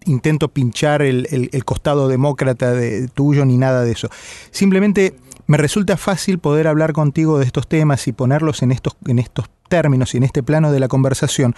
intento 0.06 0.48
pinchar 0.48 1.04
el, 1.04 1.28
el, 1.30 1.64
costado 1.64 2.08
demócrata 2.08 2.72
de, 2.72 3.08
tuyo, 3.10 3.46
ni 3.46 3.56
nada 3.56 3.84
de 3.84 3.92
eso. 3.92 4.10
Simplemente 4.50 5.16
me 5.46 5.58
resulta 5.58 5.96
fácil 5.96 6.40
poder 6.40 6.68
hablar 6.68 6.92
contigo 6.92 7.38
de 7.38 7.46
estos 7.46 7.68
temas 7.68 8.08
y 8.08 8.14
ponerlos 8.14 8.64
en 8.64 8.72
estos, 8.72 8.98
en 9.06 9.20
estos 9.20 9.46
términos 9.70 10.16
y 10.16 10.18
en 10.18 10.24
este 10.24 10.42
plano 10.42 10.72
de 10.72 10.80
la 10.80 10.88
conversación, 10.88 11.54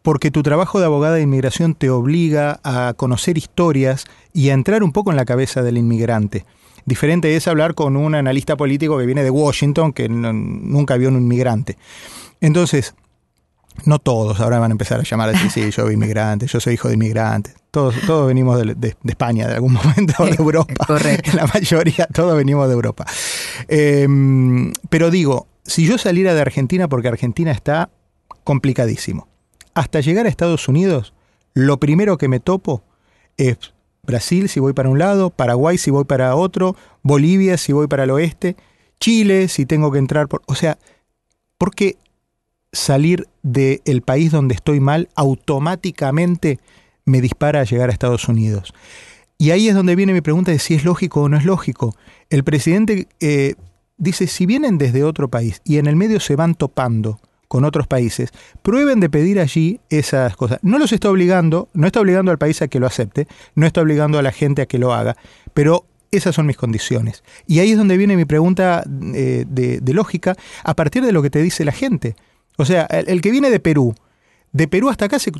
porque 0.00 0.30
tu 0.30 0.42
trabajo 0.42 0.80
de 0.80 0.86
abogada 0.86 1.16
de 1.16 1.22
inmigración 1.22 1.74
te 1.74 1.90
obliga 1.90 2.60
a 2.64 2.94
conocer 2.96 3.36
historias 3.36 4.06
y 4.32 4.48
a 4.48 4.54
entrar 4.54 4.82
un 4.82 4.92
poco 4.92 5.10
en 5.10 5.18
la 5.18 5.26
cabeza 5.26 5.62
del 5.62 5.76
inmigrante. 5.76 6.46
Diferente 6.84 7.34
es 7.36 7.46
hablar 7.48 7.74
con 7.74 7.96
un 7.96 8.14
analista 8.14 8.56
político 8.56 8.98
que 8.98 9.06
viene 9.06 9.22
de 9.22 9.30
Washington, 9.30 9.92
que 9.92 10.08
nunca 10.08 10.96
vio 10.96 11.08
un 11.08 11.16
inmigrante. 11.16 11.76
Entonces, 12.40 12.94
no 13.84 13.98
todos, 13.98 14.40
ahora 14.40 14.58
van 14.58 14.70
a 14.70 14.74
empezar 14.74 15.00
a 15.00 15.02
llamar 15.02 15.28
a 15.30 15.32
decir, 15.32 15.50
sí, 15.50 15.60
yo 15.62 15.72
soy 15.72 15.94
inmigrante, 15.94 16.46
yo 16.46 16.60
soy 16.60 16.74
hijo 16.74 16.88
de 16.88 16.94
inmigrante. 16.94 17.54
Todos, 17.70 17.94
todos 18.06 18.26
venimos 18.26 18.58
de, 18.58 18.74
de- 18.74 18.96
de 19.02 19.10
España 19.10 19.48
de 19.48 19.54
algún 19.54 19.72
momento, 19.84 20.14
o 20.18 20.26
de 20.26 20.34
Europa. 20.38 20.84
Correcto. 20.86 21.30
La 21.34 21.46
mayoría, 21.46 22.06
todos 22.12 22.36
venimos 22.36 22.66
de 22.68 22.74
Europa. 22.74 23.06
Eh, 23.68 24.06
pero 24.90 25.10
digo, 25.10 25.46
si 25.64 25.86
yo 25.86 25.96
saliera 25.98 26.34
de 26.34 26.40
Argentina, 26.42 26.88
porque 26.88 27.08
Argentina 27.08 27.50
está 27.52 27.88
complicadísimo, 28.44 29.28
hasta 29.74 30.00
llegar 30.00 30.26
a 30.26 30.28
Estados 30.28 30.68
Unidos, 30.68 31.14
lo 31.54 31.78
primero 31.80 32.18
que 32.18 32.28
me 32.28 32.40
topo 32.40 32.84
es 33.38 33.56
Brasil 34.04 34.48
si 34.48 34.58
voy 34.58 34.72
para 34.72 34.88
un 34.88 34.98
lado, 34.98 35.30
Paraguay 35.30 35.78
si 35.78 35.92
voy 35.92 36.02
para 36.02 36.34
otro, 36.34 36.74
Bolivia 37.04 37.56
si 37.56 37.72
voy 37.72 37.86
para 37.86 38.02
el 38.02 38.10
oeste, 38.10 38.56
Chile 38.98 39.46
si 39.46 39.64
tengo 39.64 39.92
que 39.92 39.98
entrar 39.98 40.26
por... 40.26 40.42
O 40.46 40.56
sea, 40.56 40.76
¿por 41.56 41.72
qué 41.72 41.96
salir 42.72 43.28
del 43.44 44.02
país 44.02 44.32
donde 44.32 44.56
estoy 44.56 44.80
mal 44.80 45.08
automáticamente 45.14 46.58
me 47.04 47.20
dispara 47.20 47.60
a 47.60 47.64
llegar 47.64 47.90
a 47.90 47.92
Estados 47.92 48.28
Unidos? 48.28 48.74
Y 49.38 49.52
ahí 49.52 49.68
es 49.68 49.74
donde 49.76 49.94
viene 49.94 50.12
mi 50.12 50.20
pregunta 50.20 50.50
de 50.50 50.58
si 50.58 50.74
es 50.74 50.84
lógico 50.84 51.22
o 51.22 51.28
no 51.28 51.36
es 51.36 51.44
lógico. 51.44 51.94
El 52.28 52.42
presidente 52.42 53.06
eh, 53.20 53.54
dice, 53.98 54.26
si 54.26 54.46
vienen 54.46 54.78
desde 54.78 55.04
otro 55.04 55.28
país 55.28 55.60
y 55.64 55.78
en 55.78 55.86
el 55.86 55.94
medio 55.94 56.18
se 56.18 56.34
van 56.34 56.56
topando 56.56 57.20
con 57.52 57.66
otros 57.66 57.86
países, 57.86 58.30
prueben 58.62 58.98
de 58.98 59.10
pedir 59.10 59.38
allí 59.38 59.78
esas 59.90 60.34
cosas. 60.36 60.58
No 60.62 60.78
los 60.78 60.90
está 60.90 61.10
obligando, 61.10 61.68
no 61.74 61.86
está 61.86 62.00
obligando 62.00 62.30
al 62.30 62.38
país 62.38 62.62
a 62.62 62.68
que 62.68 62.80
lo 62.80 62.86
acepte, 62.86 63.28
no 63.54 63.66
está 63.66 63.82
obligando 63.82 64.18
a 64.18 64.22
la 64.22 64.32
gente 64.32 64.62
a 64.62 64.66
que 64.66 64.78
lo 64.78 64.94
haga, 64.94 65.18
pero 65.52 65.84
esas 66.10 66.34
son 66.34 66.46
mis 66.46 66.56
condiciones. 66.56 67.22
Y 67.46 67.58
ahí 67.58 67.72
es 67.72 67.76
donde 67.76 67.98
viene 67.98 68.16
mi 68.16 68.24
pregunta 68.24 68.82
eh, 69.14 69.44
de, 69.46 69.92
lógica, 69.92 70.34
a 70.64 70.72
partir 70.72 71.04
de 71.04 71.12
lo 71.12 71.20
que 71.20 71.28
te 71.28 71.42
dice 71.42 71.66
la 71.66 71.72
gente. 71.72 72.16
O 72.56 72.64
sea, 72.64 72.84
el, 72.86 73.20
que 73.20 73.30
viene 73.30 73.50
de 73.50 73.60
Perú, 73.60 73.94
de 74.52 74.66
Perú 74.66 74.88
hasta 74.88 75.04
acá 75.04 75.18
se, 75.18 75.30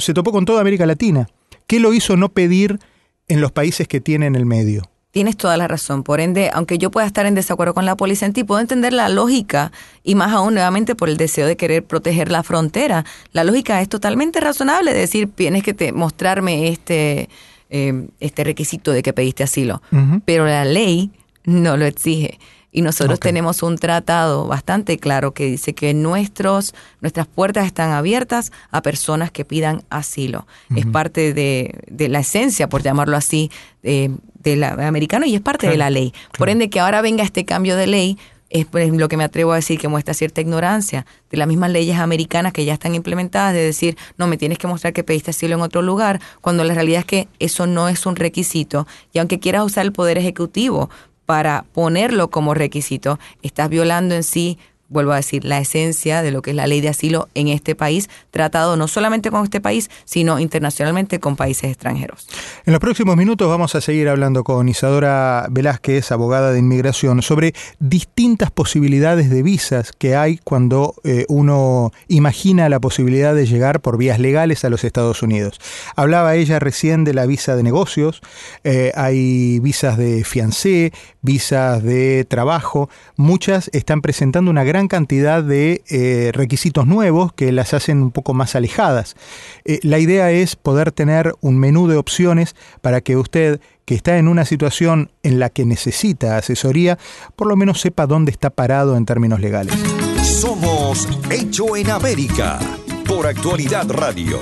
se 0.00 0.12
topó 0.12 0.32
con 0.32 0.46
toda 0.46 0.62
América 0.62 0.86
Latina. 0.86 1.28
¿Qué 1.68 1.78
lo 1.78 1.94
hizo 1.94 2.16
no 2.16 2.30
pedir 2.30 2.80
en 3.28 3.40
los 3.40 3.52
países 3.52 3.86
que 3.86 4.00
tienen 4.00 4.34
el 4.34 4.44
medio? 4.44 4.82
Tienes 5.12 5.36
toda 5.36 5.56
la 5.56 5.66
razón. 5.66 6.04
Por 6.04 6.20
ende, 6.20 6.50
aunque 6.52 6.78
yo 6.78 6.90
pueda 6.92 7.06
estar 7.06 7.26
en 7.26 7.34
desacuerdo 7.34 7.74
con 7.74 7.84
la 7.84 7.96
policía 7.96 8.26
en 8.26 8.32
ti, 8.32 8.44
puedo 8.44 8.60
entender 8.60 8.92
la 8.92 9.08
lógica 9.08 9.72
y 10.04 10.14
más 10.14 10.30
aún 10.32 10.54
nuevamente 10.54 10.94
por 10.94 11.08
el 11.08 11.16
deseo 11.16 11.46
de 11.48 11.56
querer 11.56 11.84
proteger 11.84 12.30
la 12.30 12.42
frontera. 12.44 13.04
La 13.32 13.42
lógica 13.42 13.80
es 13.82 13.88
totalmente 13.88 14.38
razonable, 14.40 14.94
decir, 14.94 15.28
tienes 15.34 15.64
que 15.64 15.74
te- 15.74 15.92
mostrarme 15.92 16.68
este, 16.68 17.28
eh, 17.70 18.06
este 18.20 18.44
requisito 18.44 18.92
de 18.92 19.02
que 19.02 19.12
pediste 19.12 19.42
asilo. 19.42 19.82
Pero 20.24 20.46
la 20.46 20.64
ley 20.64 21.10
no 21.44 21.76
lo 21.76 21.86
exige. 21.86 22.38
Y 22.72 22.82
nosotros 22.82 23.18
tenemos 23.18 23.62
un 23.62 23.78
tratado 23.78 24.46
bastante 24.46 24.98
claro 24.98 25.32
que 25.34 25.46
dice 25.46 25.74
que 25.74 25.92
nuestros, 25.92 26.74
nuestras 27.00 27.26
puertas 27.26 27.66
están 27.66 27.90
abiertas 27.90 28.52
a 28.70 28.80
personas 28.80 29.30
que 29.32 29.44
pidan 29.44 29.82
asilo. 29.90 30.46
Es 30.76 30.86
parte 30.86 31.34
de, 31.34 31.74
de 31.88 32.08
la 32.08 32.20
esencia, 32.20 32.68
por 32.68 32.82
llamarlo 32.82 33.16
así, 33.16 33.50
de, 33.82 34.12
del 34.34 34.62
americano 34.62 35.26
y 35.26 35.34
es 35.34 35.40
parte 35.40 35.68
de 35.68 35.76
la 35.76 35.90
ley. 35.90 36.14
Por 36.38 36.48
ende, 36.48 36.70
que 36.70 36.80
ahora 36.80 37.02
venga 37.02 37.24
este 37.24 37.44
cambio 37.44 37.76
de 37.76 37.86
ley 37.86 38.18
es 38.50 38.66
lo 38.72 39.08
que 39.08 39.16
me 39.16 39.24
atrevo 39.24 39.52
a 39.52 39.56
decir 39.56 39.78
que 39.78 39.86
muestra 39.86 40.12
cierta 40.12 40.40
ignorancia 40.40 41.06
de 41.30 41.36
las 41.36 41.46
mismas 41.46 41.70
leyes 41.70 41.98
americanas 41.98 42.52
que 42.52 42.64
ya 42.64 42.72
están 42.74 42.96
implementadas, 42.96 43.54
de 43.54 43.60
decir, 43.60 43.96
no, 44.18 44.26
me 44.26 44.36
tienes 44.36 44.58
que 44.58 44.66
mostrar 44.66 44.92
que 44.92 45.04
pediste 45.04 45.30
asilo 45.30 45.54
en 45.54 45.62
otro 45.62 45.82
lugar, 45.82 46.20
cuando 46.40 46.64
la 46.64 46.74
realidad 46.74 47.00
es 47.00 47.06
que 47.06 47.28
eso 47.38 47.68
no 47.68 47.88
es 47.88 48.06
un 48.06 48.16
requisito. 48.16 48.88
Y 49.12 49.20
aunque 49.20 49.38
quieras 49.38 49.64
usar 49.64 49.86
el 49.86 49.92
Poder 49.92 50.18
Ejecutivo 50.18 50.90
para 51.30 51.64
ponerlo 51.72 52.28
como 52.28 52.54
requisito, 52.54 53.20
estás 53.40 53.68
violando 53.68 54.16
en 54.16 54.24
sí, 54.24 54.58
vuelvo 54.90 55.12
a 55.12 55.16
decir, 55.16 55.44
la 55.44 55.58
esencia 55.58 56.20
de 56.20 56.30
lo 56.30 56.42
que 56.42 56.50
es 56.50 56.56
la 56.56 56.66
ley 56.66 56.80
de 56.80 56.88
asilo 56.88 57.28
en 57.34 57.48
este 57.48 57.74
país, 57.74 58.10
tratado 58.30 58.76
no 58.76 58.88
solamente 58.88 59.30
con 59.30 59.44
este 59.44 59.60
país, 59.60 59.88
sino 60.04 60.38
internacionalmente 60.38 61.20
con 61.20 61.36
países 61.36 61.70
extranjeros. 61.70 62.26
En 62.66 62.72
los 62.72 62.80
próximos 62.80 63.16
minutos 63.16 63.48
vamos 63.48 63.74
a 63.74 63.80
seguir 63.80 64.08
hablando 64.08 64.44
con 64.44 64.68
Isadora 64.68 65.46
Velázquez, 65.50 66.12
abogada 66.12 66.52
de 66.52 66.58
inmigración, 66.58 67.22
sobre 67.22 67.54
distintas 67.78 68.50
posibilidades 68.50 69.30
de 69.30 69.42
visas 69.42 69.92
que 69.92 70.16
hay 70.16 70.38
cuando 70.38 70.94
eh, 71.04 71.24
uno 71.28 71.92
imagina 72.08 72.68
la 72.68 72.80
posibilidad 72.80 73.34
de 73.34 73.46
llegar 73.46 73.80
por 73.80 73.96
vías 73.96 74.18
legales 74.18 74.64
a 74.64 74.70
los 74.70 74.84
Estados 74.84 75.22
Unidos. 75.22 75.60
Hablaba 75.96 76.34
ella 76.34 76.58
recién 76.58 77.04
de 77.04 77.14
la 77.14 77.26
visa 77.26 77.54
de 77.56 77.62
negocios, 77.62 78.20
eh, 78.64 78.92
hay 78.96 79.60
visas 79.60 79.96
de 79.96 80.24
fiancé, 80.24 80.92
visas 81.22 81.82
de 81.82 82.24
trabajo, 82.24 82.90
muchas 83.16 83.70
están 83.72 84.00
presentando 84.00 84.50
una 84.50 84.64
gran 84.64 84.79
cantidad 84.88 85.42
de 85.42 85.82
eh, 85.88 86.30
requisitos 86.32 86.86
nuevos 86.86 87.32
que 87.32 87.52
las 87.52 87.74
hacen 87.74 88.02
un 88.02 88.10
poco 88.10 88.34
más 88.34 88.54
alejadas. 88.54 89.16
Eh, 89.64 89.80
la 89.82 89.98
idea 89.98 90.30
es 90.30 90.56
poder 90.56 90.92
tener 90.92 91.34
un 91.40 91.58
menú 91.58 91.88
de 91.88 91.96
opciones 91.96 92.54
para 92.80 93.00
que 93.00 93.16
usted 93.16 93.60
que 93.84 93.94
está 93.96 94.18
en 94.18 94.28
una 94.28 94.44
situación 94.44 95.10
en 95.24 95.40
la 95.40 95.50
que 95.50 95.64
necesita 95.64 96.36
asesoría, 96.36 96.96
por 97.34 97.48
lo 97.48 97.56
menos 97.56 97.80
sepa 97.80 98.06
dónde 98.06 98.30
está 98.30 98.50
parado 98.50 98.96
en 98.96 99.04
términos 99.04 99.40
legales. 99.40 99.74
Somos 100.22 101.08
Hecho 101.28 101.76
en 101.76 101.90
América 101.90 102.60
por 103.06 103.26
Actualidad 103.26 103.90
Radio. 103.90 104.38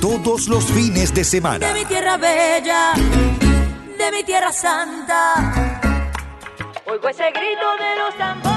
Todos 0.00 0.48
los 0.48 0.64
fines 0.64 1.14
de 1.14 1.24
semana. 1.24 1.66
de 1.66 1.74
mi 1.74 1.84
tierra 1.84 2.16
bella, 2.16 2.92
de 2.94 4.12
mi 4.12 4.24
tierra 4.24 4.52
santa. 4.52 5.80
Oigo 6.86 7.08
ese 7.08 7.30
grito 7.30 7.66
de 7.78 7.96
los 7.98 8.16
tambores. 8.16 8.55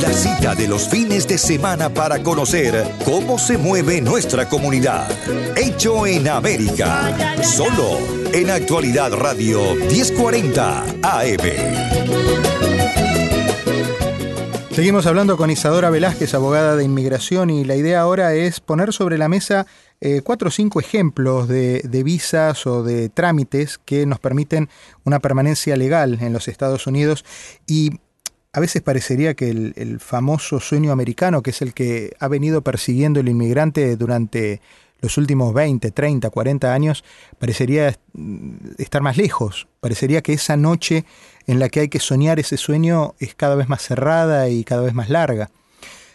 La 0.00 0.12
cita 0.12 0.54
de 0.54 0.68
los 0.68 0.88
fines 0.88 1.26
de 1.28 1.38
semana 1.38 1.88
para 1.88 2.22
conocer 2.22 2.84
cómo 3.04 3.38
se 3.38 3.58
mueve 3.58 4.00
nuestra 4.00 4.48
comunidad. 4.48 5.08
Hecho 5.56 6.06
en 6.06 6.28
América. 6.28 7.12
Solo 7.42 7.98
en 8.32 8.50
Actualidad 8.50 9.12
Radio 9.12 9.74
1040 9.74 10.84
AM. 11.02 11.94
Seguimos 14.74 15.06
hablando 15.06 15.36
con 15.36 15.50
Isadora 15.50 15.88
Velázquez, 15.88 16.34
abogada 16.34 16.74
de 16.74 16.82
inmigración, 16.82 17.48
y 17.48 17.64
la 17.64 17.76
idea 17.76 18.00
ahora 18.00 18.34
es 18.34 18.58
poner 18.58 18.92
sobre 18.92 19.18
la 19.18 19.28
mesa 19.28 19.68
eh, 20.00 20.20
cuatro 20.24 20.48
o 20.48 20.50
cinco 20.50 20.80
ejemplos 20.80 21.46
de, 21.46 21.80
de 21.84 22.02
visas 22.02 22.66
o 22.66 22.82
de 22.82 23.08
trámites 23.08 23.78
que 23.78 24.04
nos 24.04 24.18
permiten 24.18 24.68
una 25.04 25.20
permanencia 25.20 25.76
legal 25.76 26.18
en 26.20 26.32
los 26.32 26.48
Estados 26.48 26.88
Unidos 26.88 27.24
y 27.68 28.00
a 28.54 28.60
veces 28.60 28.82
parecería 28.82 29.34
que 29.34 29.50
el, 29.50 29.98
famoso 29.98 30.60
sueño 30.60 30.92
americano, 30.92 31.42
que 31.42 31.50
es 31.50 31.60
el 31.60 31.74
que 31.74 32.14
ha 32.20 32.28
venido 32.28 32.62
persiguiendo 32.62 33.18
el 33.18 33.28
inmigrante 33.28 33.96
durante 33.96 34.60
los 35.00 35.18
últimos 35.18 35.52
20, 35.52 35.90
30, 35.90 36.30
40 36.30 36.72
años, 36.72 37.04
parecería 37.40 37.98
estar 38.78 39.02
más 39.02 39.16
lejos. 39.16 39.66
Parecería 39.80 40.22
que 40.22 40.34
esa 40.34 40.56
noche 40.56 41.04
en 41.48 41.58
la 41.58 41.68
que 41.68 41.80
hay 41.80 41.88
que 41.88 41.98
soñar 41.98 42.38
ese 42.38 42.56
sueño 42.56 43.16
es 43.18 43.34
cada 43.34 43.56
vez 43.56 43.68
más 43.68 43.82
cerrada 43.82 44.48
y 44.48 44.62
cada 44.62 44.82
vez 44.82 44.94
más 44.94 45.10
larga. 45.10 45.50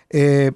Eh, 0.10 0.54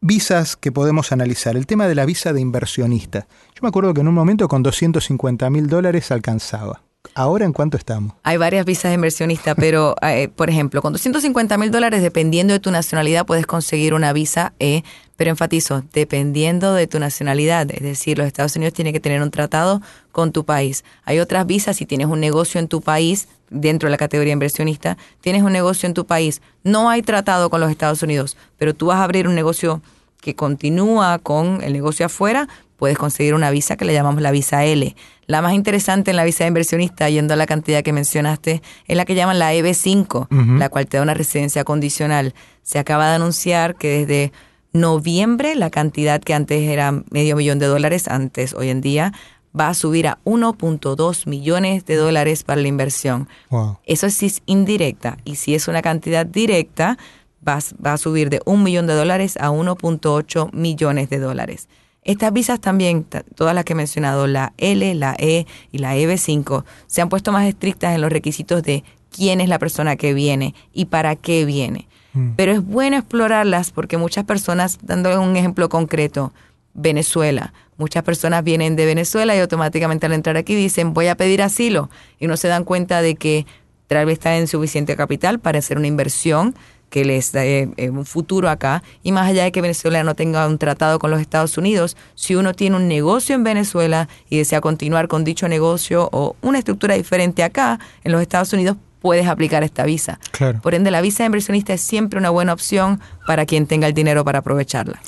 visas 0.00 0.54
que 0.54 0.70
podemos 0.70 1.10
analizar. 1.10 1.56
El 1.56 1.66
tema 1.66 1.88
de 1.88 1.96
la 1.96 2.06
visa 2.06 2.32
de 2.32 2.40
inversionista. 2.40 3.26
Yo 3.56 3.60
me 3.62 3.70
acuerdo 3.70 3.92
que 3.92 4.02
en 4.02 4.08
un 4.08 4.14
momento 4.14 4.46
con 4.46 4.62
250 4.62 5.50
mil 5.50 5.66
dólares 5.66 6.12
alcanzaba. 6.12 6.84
Ahora 7.14 7.44
en 7.44 7.52
cuánto 7.52 7.76
estamos. 7.76 8.14
Hay 8.22 8.36
varias 8.36 8.64
visas 8.64 8.90
de 8.90 8.94
inversionista, 8.94 9.54
pero, 9.56 9.94
eh, 10.02 10.28
por 10.28 10.50
ejemplo, 10.50 10.82
con 10.82 10.92
250 10.92 11.56
mil 11.58 11.70
dólares, 11.70 12.02
dependiendo 12.02 12.52
de 12.52 12.60
tu 12.60 12.70
nacionalidad, 12.70 13.26
puedes 13.26 13.46
conseguir 13.46 13.94
una 13.94 14.12
visa 14.12 14.52
E, 14.58 14.82
pero 15.16 15.30
enfatizo, 15.30 15.84
dependiendo 15.92 16.74
de 16.74 16.86
tu 16.86 16.98
nacionalidad. 16.98 17.70
Es 17.70 17.82
decir, 17.82 18.18
los 18.18 18.26
Estados 18.26 18.56
Unidos 18.56 18.74
tienen 18.74 18.92
que 18.92 19.00
tener 19.00 19.22
un 19.22 19.30
tratado 19.30 19.80
con 20.10 20.32
tu 20.32 20.44
país. 20.44 20.84
Hay 21.04 21.20
otras 21.20 21.46
visas 21.46 21.76
si 21.76 21.86
tienes 21.86 22.08
un 22.08 22.20
negocio 22.20 22.58
en 22.58 22.68
tu 22.68 22.80
país, 22.80 23.28
dentro 23.50 23.86
de 23.86 23.92
la 23.92 23.96
categoría 23.96 24.32
inversionista, 24.32 24.96
tienes 25.20 25.42
un 25.42 25.52
negocio 25.52 25.86
en 25.86 25.94
tu 25.94 26.06
país. 26.06 26.42
No 26.64 26.90
hay 26.90 27.02
tratado 27.02 27.50
con 27.50 27.60
los 27.60 27.70
Estados 27.70 28.02
Unidos, 28.02 28.36
pero 28.58 28.74
tú 28.74 28.86
vas 28.86 28.98
a 28.98 29.04
abrir 29.04 29.28
un 29.28 29.34
negocio 29.34 29.80
que 30.20 30.34
continúa 30.34 31.18
con 31.18 31.62
el 31.62 31.72
negocio 31.74 32.06
afuera, 32.06 32.48
puedes 32.76 32.98
conseguir 32.98 33.34
una 33.34 33.50
visa 33.50 33.76
que 33.76 33.84
le 33.84 33.92
llamamos 33.92 34.22
la 34.22 34.30
visa 34.30 34.64
L. 34.64 34.94
La 35.26 35.42
más 35.42 35.54
interesante 35.54 36.10
en 36.10 36.16
la 36.16 36.24
visa 36.24 36.44
de 36.44 36.48
inversionista, 36.48 37.08
yendo 37.08 37.34
a 37.34 37.36
la 37.36 37.46
cantidad 37.46 37.82
que 37.82 37.92
mencionaste, 37.92 38.62
es 38.86 38.96
la 38.96 39.04
que 39.04 39.14
llaman 39.14 39.38
la 39.38 39.54
EB5, 39.54 40.58
la 40.58 40.68
cual 40.68 40.86
te 40.86 40.98
da 40.98 41.02
una 41.02 41.14
residencia 41.14 41.64
condicional. 41.64 42.34
Se 42.62 42.78
acaba 42.78 43.08
de 43.08 43.14
anunciar 43.14 43.76
que 43.76 44.04
desde 44.04 44.32
noviembre 44.72 45.54
la 45.54 45.70
cantidad 45.70 46.20
que 46.20 46.34
antes 46.34 46.62
era 46.62 46.92
medio 47.10 47.36
millón 47.36 47.58
de 47.58 47.66
dólares, 47.66 48.08
antes 48.08 48.52
hoy 48.52 48.68
en 48.68 48.80
día, 48.80 49.12
va 49.58 49.68
a 49.68 49.74
subir 49.74 50.08
a 50.08 50.18
1.2 50.24 51.26
millones 51.26 51.86
de 51.86 51.96
dólares 51.96 52.42
para 52.42 52.60
la 52.60 52.68
inversión. 52.68 53.28
Wow. 53.50 53.78
Eso 53.84 54.10
sí 54.10 54.26
es 54.26 54.42
indirecta. 54.46 55.18
Y 55.24 55.36
si 55.36 55.54
es 55.54 55.68
una 55.68 55.80
cantidad 55.80 56.26
directa, 56.26 56.98
va, 57.46 57.60
va 57.84 57.92
a 57.92 57.98
subir 57.98 58.30
de 58.30 58.40
un 58.44 58.62
millón 58.62 58.86
de 58.86 58.94
dólares 58.94 59.36
a 59.38 59.50
1.8 59.50 60.52
millones 60.52 61.08
de 61.08 61.18
dólares. 61.18 61.68
Estas 62.04 62.32
visas 62.32 62.60
también, 62.60 63.04
ta- 63.04 63.24
todas 63.34 63.54
las 63.54 63.64
que 63.64 63.72
he 63.72 63.76
mencionado, 63.76 64.26
la 64.26 64.52
L, 64.58 64.94
la 64.94 65.16
E 65.18 65.46
y 65.72 65.78
la 65.78 65.96
EB5, 65.96 66.64
se 66.86 67.00
han 67.02 67.08
puesto 67.08 67.32
más 67.32 67.46
estrictas 67.46 67.94
en 67.94 68.00
los 68.00 68.12
requisitos 68.12 68.62
de 68.62 68.84
quién 69.10 69.40
es 69.40 69.48
la 69.48 69.58
persona 69.58 69.96
que 69.96 70.12
viene 70.12 70.54
y 70.72 70.86
para 70.86 71.16
qué 71.16 71.44
viene. 71.44 71.88
Mm. 72.12 72.30
Pero 72.36 72.52
es 72.52 72.64
bueno 72.64 72.96
explorarlas 72.98 73.70
porque 73.70 73.96
muchas 73.96 74.24
personas, 74.24 74.78
dando 74.82 75.20
un 75.20 75.36
ejemplo 75.36 75.68
concreto, 75.68 76.32
Venezuela. 76.74 77.52
Muchas 77.76 78.02
personas 78.02 78.44
vienen 78.44 78.76
de 78.76 78.84
Venezuela 78.86 79.34
y 79.34 79.38
automáticamente 79.40 80.06
al 80.06 80.12
entrar 80.12 80.36
aquí 80.36 80.54
dicen 80.54 80.92
voy 80.94 81.06
a 81.08 81.16
pedir 81.16 81.42
asilo 81.42 81.88
y 82.20 82.26
no 82.26 82.36
se 82.36 82.48
dan 82.48 82.64
cuenta 82.64 83.00
de 83.02 83.14
que 83.16 83.46
tal 83.86 84.06
vez 84.06 84.14
está 84.14 84.36
en 84.36 84.46
suficiente 84.46 84.96
capital 84.96 85.38
para 85.38 85.58
hacer 85.58 85.78
una 85.78 85.86
inversión 85.86 86.54
que 86.90 87.04
les 87.04 87.32
dé 87.32 87.70
eh, 87.76 87.90
un 87.90 88.06
futuro 88.06 88.48
acá. 88.48 88.82
Y 89.02 89.12
más 89.12 89.28
allá 89.28 89.44
de 89.44 89.52
que 89.52 89.60
Venezuela 89.60 90.02
no 90.04 90.14
tenga 90.14 90.46
un 90.46 90.58
tratado 90.58 90.98
con 90.98 91.10
los 91.10 91.20
Estados 91.20 91.58
Unidos, 91.58 91.96
si 92.14 92.36
uno 92.36 92.54
tiene 92.54 92.76
un 92.76 92.88
negocio 92.88 93.34
en 93.34 93.44
Venezuela 93.44 94.08
y 94.30 94.38
desea 94.38 94.60
continuar 94.60 95.08
con 95.08 95.24
dicho 95.24 95.48
negocio 95.48 96.08
o 96.12 96.36
una 96.40 96.58
estructura 96.58 96.94
diferente 96.94 97.42
acá, 97.42 97.80
en 98.04 98.12
los 98.12 98.22
Estados 98.22 98.52
Unidos, 98.52 98.76
puedes 99.00 99.26
aplicar 99.26 99.62
esta 99.64 99.84
visa. 99.84 100.18
Claro. 100.30 100.60
Por 100.62 100.74
ende, 100.74 100.90
la 100.90 101.00
visa 101.00 101.24
de 101.24 101.26
inversionista 101.26 101.74
es 101.74 101.80
siempre 101.80 102.18
una 102.18 102.30
buena 102.30 102.52
opción 102.52 103.00
para 103.26 103.44
quien 103.44 103.66
tenga 103.66 103.86
el 103.86 103.92
dinero 103.92 104.24
para 104.24 104.38
aprovecharla. 104.38 105.00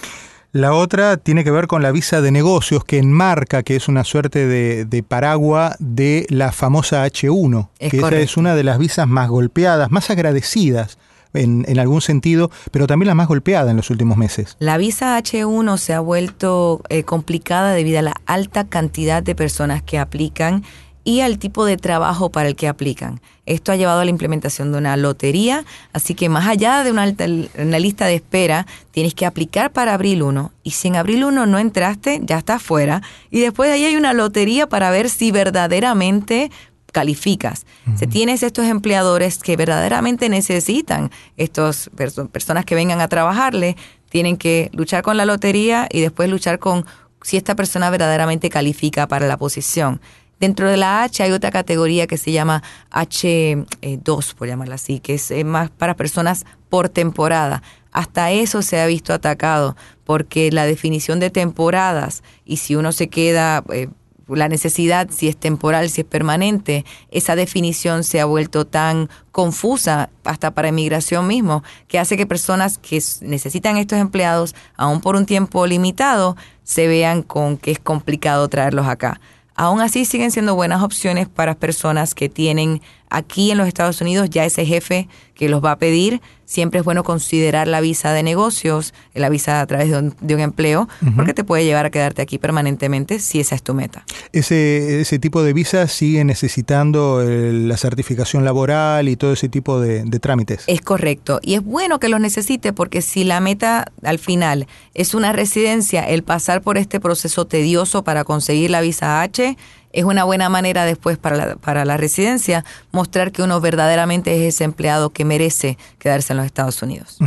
La 0.53 0.73
otra 0.73 1.19
tiene 1.19 1.45
que 1.45 1.51
ver 1.51 1.67
con 1.67 1.83
la 1.83 1.93
visa 1.93 2.21
de 2.21 2.31
negocios 2.31 2.85
que 2.85 2.99
enmarca, 2.99 3.63
que 3.63 3.77
es 3.77 3.89
una 3.89 4.05
suerte 4.05 4.47
de, 4.47 4.87
de 4.87 5.03
paraguas 5.03 5.77
de 5.79 6.27
la 6.31 6.51
famosa 6.51 7.07
H1, 7.07 7.69
Es 7.79 7.91
que 7.91 7.99
esa 7.99 8.19
es 8.19 8.37
una 8.37 8.55
de 8.55 8.65
las 8.65 8.79
visas 8.79 9.07
más 9.07 9.29
golpeadas, 9.29 9.91
más 9.91 10.11
agradecidas 10.11 10.99
en, 11.37 11.79
algún 11.79 12.01
sentido, 12.01 12.51
pero 12.71 12.87
también 12.87 13.09
la 13.09 13.15
más 13.15 13.29
golpeada 13.29 13.71
en 13.71 13.77
los 13.77 13.91
últimos 13.91 14.17
meses. 14.17 14.57
La 14.59 14.77
visa 14.79 15.19
H1 15.19 15.77
se 15.79 15.95
ha 15.95 16.01
vuelto 16.01 16.83
eh, 16.89 17.03
complicada 17.05 17.73
debido 17.73 17.99
a 17.99 18.03
la 18.03 18.15
alta 18.27 18.65
cantidad 18.65 19.23
de 19.23 19.35
personas 19.35 19.83
que 19.83 19.99
aplican 19.99 20.65
y 21.05 21.21
al 21.21 21.39
tipo 21.39 21.65
de 21.65 21.77
trabajo 21.77 22.31
para 22.31 22.49
el 22.49 22.57
que 22.57 22.67
aplican. 22.67 23.21
Esto 23.45 23.71
ha 23.71 23.77
llevado 23.77 24.01
a 24.01 24.05
la 24.05 24.11
implementación 24.11 24.73
de 24.73 24.79
una 24.79 24.97
lotería, 24.97 25.65
así 25.93 26.17
que 26.17 26.29
más 26.29 26.49
allá 26.49 26.83
de 26.83 26.91
una, 26.91 27.05
alta- 27.05 27.27
una 27.59 27.79
lista 27.79 28.07
de 28.07 28.17
espera, 28.17 28.67
tienes 28.91 29.15
que 29.15 29.25
aplicar 29.25 29.71
para 29.73 29.95
abril 29.95 30.23
1 30.25 30.51
y 30.65 30.73
si 30.73 30.89
en 30.89 30.97
abril 30.97 31.23
1 31.25 31.47
no 31.47 31.59
entraste, 31.61 32.21
ya 32.25 32.39
estás 32.39 32.61
fuera 32.61 33.03
y 33.31 33.39
después 33.39 33.69
de 33.71 33.75
ahí 33.77 33.85
hay 33.85 33.95
una 33.95 34.15
lotería 34.15 34.69
para 34.69 34.91
ver 34.91 35.09
si 35.09 35.31
verdaderamente 35.31 36.51
calificas. 36.93 37.67
Se 37.97 38.07
tienes 38.07 38.43
estos 38.43 38.65
empleadores 38.67 39.39
que 39.39 39.57
verdaderamente 39.57 40.29
necesitan 40.29 41.11
perso- 41.37 42.29
personas 42.29 42.65
que 42.65 42.75
vengan 42.75 43.01
a 43.01 43.09
trabajarle, 43.09 43.77
tienen 44.09 44.37
que 44.37 44.71
luchar 44.73 45.03
con 45.03 45.17
la 45.17 45.25
lotería 45.25 45.89
y 45.91 46.01
después 46.01 46.31
luchar 46.31 46.59
con 46.59 46.87
si 47.23 47.37
esta 47.37 47.55
persona 47.57 47.91
verdaderamente 47.91 48.49
califica 48.51 49.07
para 49.09 49.27
la 49.27 49.37
posición. 49.37 50.01
Dentro 50.39 50.71
de 50.71 50.77
la 50.77 51.03
H 51.03 51.23
hay 51.23 51.33
otra 51.33 51.51
categoría 51.51 52.07
que 52.07 52.19
se 52.19 52.31
llama 52.31 52.63
H2, 52.91 54.35
por 54.35 54.49
llamarla 54.49 54.75
así, 54.77 55.01
que 55.01 55.15
es 55.15 55.31
eh, 55.31 55.45
más 55.45 55.71
para 55.71 55.95
personas 55.97 56.45
por 56.69 56.89
temporada. 56.89 57.63
Hasta 57.93 58.31
eso 58.31 58.61
se 58.63 58.79
ha 58.81 58.87
visto 58.87 59.15
atacado, 59.15 59.77
porque 60.05 60.51
la 60.53 60.67
definición 60.67 61.19
de 61.21 61.31
temporadas 61.31 62.23
y 62.45 62.59
si 62.59 62.77
uno 62.77 62.93
se 62.93 63.09
queda, 63.09 63.65
eh, 63.73 63.89
la 64.29 64.49
necesidad, 64.49 65.09
si 65.11 65.29
es 65.29 65.37
temporal, 65.37 65.89
si 65.89 66.01
es 66.01 66.07
permanente, 66.07 66.85
esa 67.11 67.37
definición 67.37 68.03
se 68.03 68.21
ha 68.21 68.25
vuelto 68.25 68.67
tan 68.67 69.09
confusa 69.31 70.11
hasta 70.25 70.51
para 70.51 70.69
inmigración 70.69 71.27
mismo, 71.29 71.63
que 71.87 71.99
hace 71.99 72.17
que 72.17 72.27
personas 72.27 72.79
que 72.79 73.01
necesitan 73.21 73.77
estos 73.77 73.99
empleados, 73.99 74.55
aún 74.77 75.01
por 75.01 75.15
un 75.15 75.27
tiempo 75.27 75.67
limitado, 75.67 76.37
se 76.65 76.89
vean 76.89 77.23
con 77.23 77.57
que 77.57 77.71
es 77.71 77.79
complicado 77.79 78.49
traerlos 78.49 78.87
acá. 78.87 79.21
Aún 79.55 79.81
así 79.81 80.05
siguen 80.05 80.31
siendo 80.31 80.55
buenas 80.55 80.83
opciones 80.83 81.29
para 81.29 81.55
personas 81.55 82.15
que 82.15 82.29
tienen 82.29 82.83
aquí 83.11 83.51
en 83.51 83.59
los 83.59 83.69
Estados 83.69 84.01
Unidos 84.01 84.31
ya 84.31 84.45
ese 84.45 84.67
jefe 84.67 85.09
que 85.35 85.49
los 85.49 85.65
va 85.65 85.73
a 85.73 85.79
pedir. 85.79 86.21
Siempre 86.47 86.79
es 86.79 86.85
bueno 86.85 87.03
considerar 87.03 87.67
la 87.67 87.81
visa 87.81 88.13
de 88.13 88.23
negocios, 88.23 88.95
la 89.15 89.29
visa 89.29 89.61
a 89.61 89.67
través 89.67 89.91
de 89.91 89.99
un, 89.99 90.15
de 90.21 90.35
un 90.37 90.41
empleo, 90.41 90.89
porque 91.17 91.35
te 91.35 91.43
puede 91.43 91.65
llevar 91.65 91.87
a 91.87 91.91
quedarte 91.91 92.23
aquí 92.23 92.39
permanentemente 92.39 93.19
si 93.19 93.41
esa 93.41 93.57
es 93.57 93.65
tu 93.65 93.75
meta. 93.75 94.05
Ese, 94.33 95.01
ese 95.01 95.19
tipo 95.19 95.43
de 95.43 95.53
visas 95.53 95.91
sigue 95.91 96.25
necesitando 96.25 97.21
eh, 97.21 97.53
la 97.53 97.77
certificación 97.77 98.45
laboral 98.45 99.09
y 99.09 99.17
todo 99.17 99.33
ese 99.33 99.49
tipo 99.49 99.81
de, 99.81 100.05
de 100.05 100.21
trámites. 100.21 100.63
Es 100.69 100.81
correcto. 100.83 101.41
Y 101.43 101.55
es 101.55 101.65
bueno 101.65 101.99
que 101.99 102.09
los 102.09 102.21
necesite 102.21 102.73
porque 102.73 103.03
si 103.03 103.25
la 103.25 103.41
meta 103.41 103.91
al 104.05 104.21
final 104.21 104.69
es 104.95 105.15
una 105.15 105.33
residencia, 105.33 106.09
el 106.09 106.23
pasar 106.23 106.63
por 106.63 106.79
este 106.79 107.01
proceso 107.01 107.47
tedioso 107.47 108.05
para 108.05 108.23
conseguir 108.23 108.71
la 108.71 108.81
visa 108.81 109.21
H 109.21 109.57
es 109.97 110.05
una 110.05 110.25
buena 110.25 110.51
manera 110.51 110.85
después 110.85 111.17
para 111.17 111.37
la, 111.37 111.57
para 111.57 111.87
la 111.87 111.97
residencia 111.97 112.65
mostrar 112.93 113.33
que 113.33 113.43
uno 113.43 113.63
verdaderamente 113.63 114.35
es 114.37 114.55
ese 114.55 114.65
empleado 114.65 115.09
que 115.11 115.25
merece 115.25 115.79
quedarse 115.99 116.35
en 116.35 116.37
los 116.37 116.47
Estados 116.47 116.83
Unidos. 116.83 117.19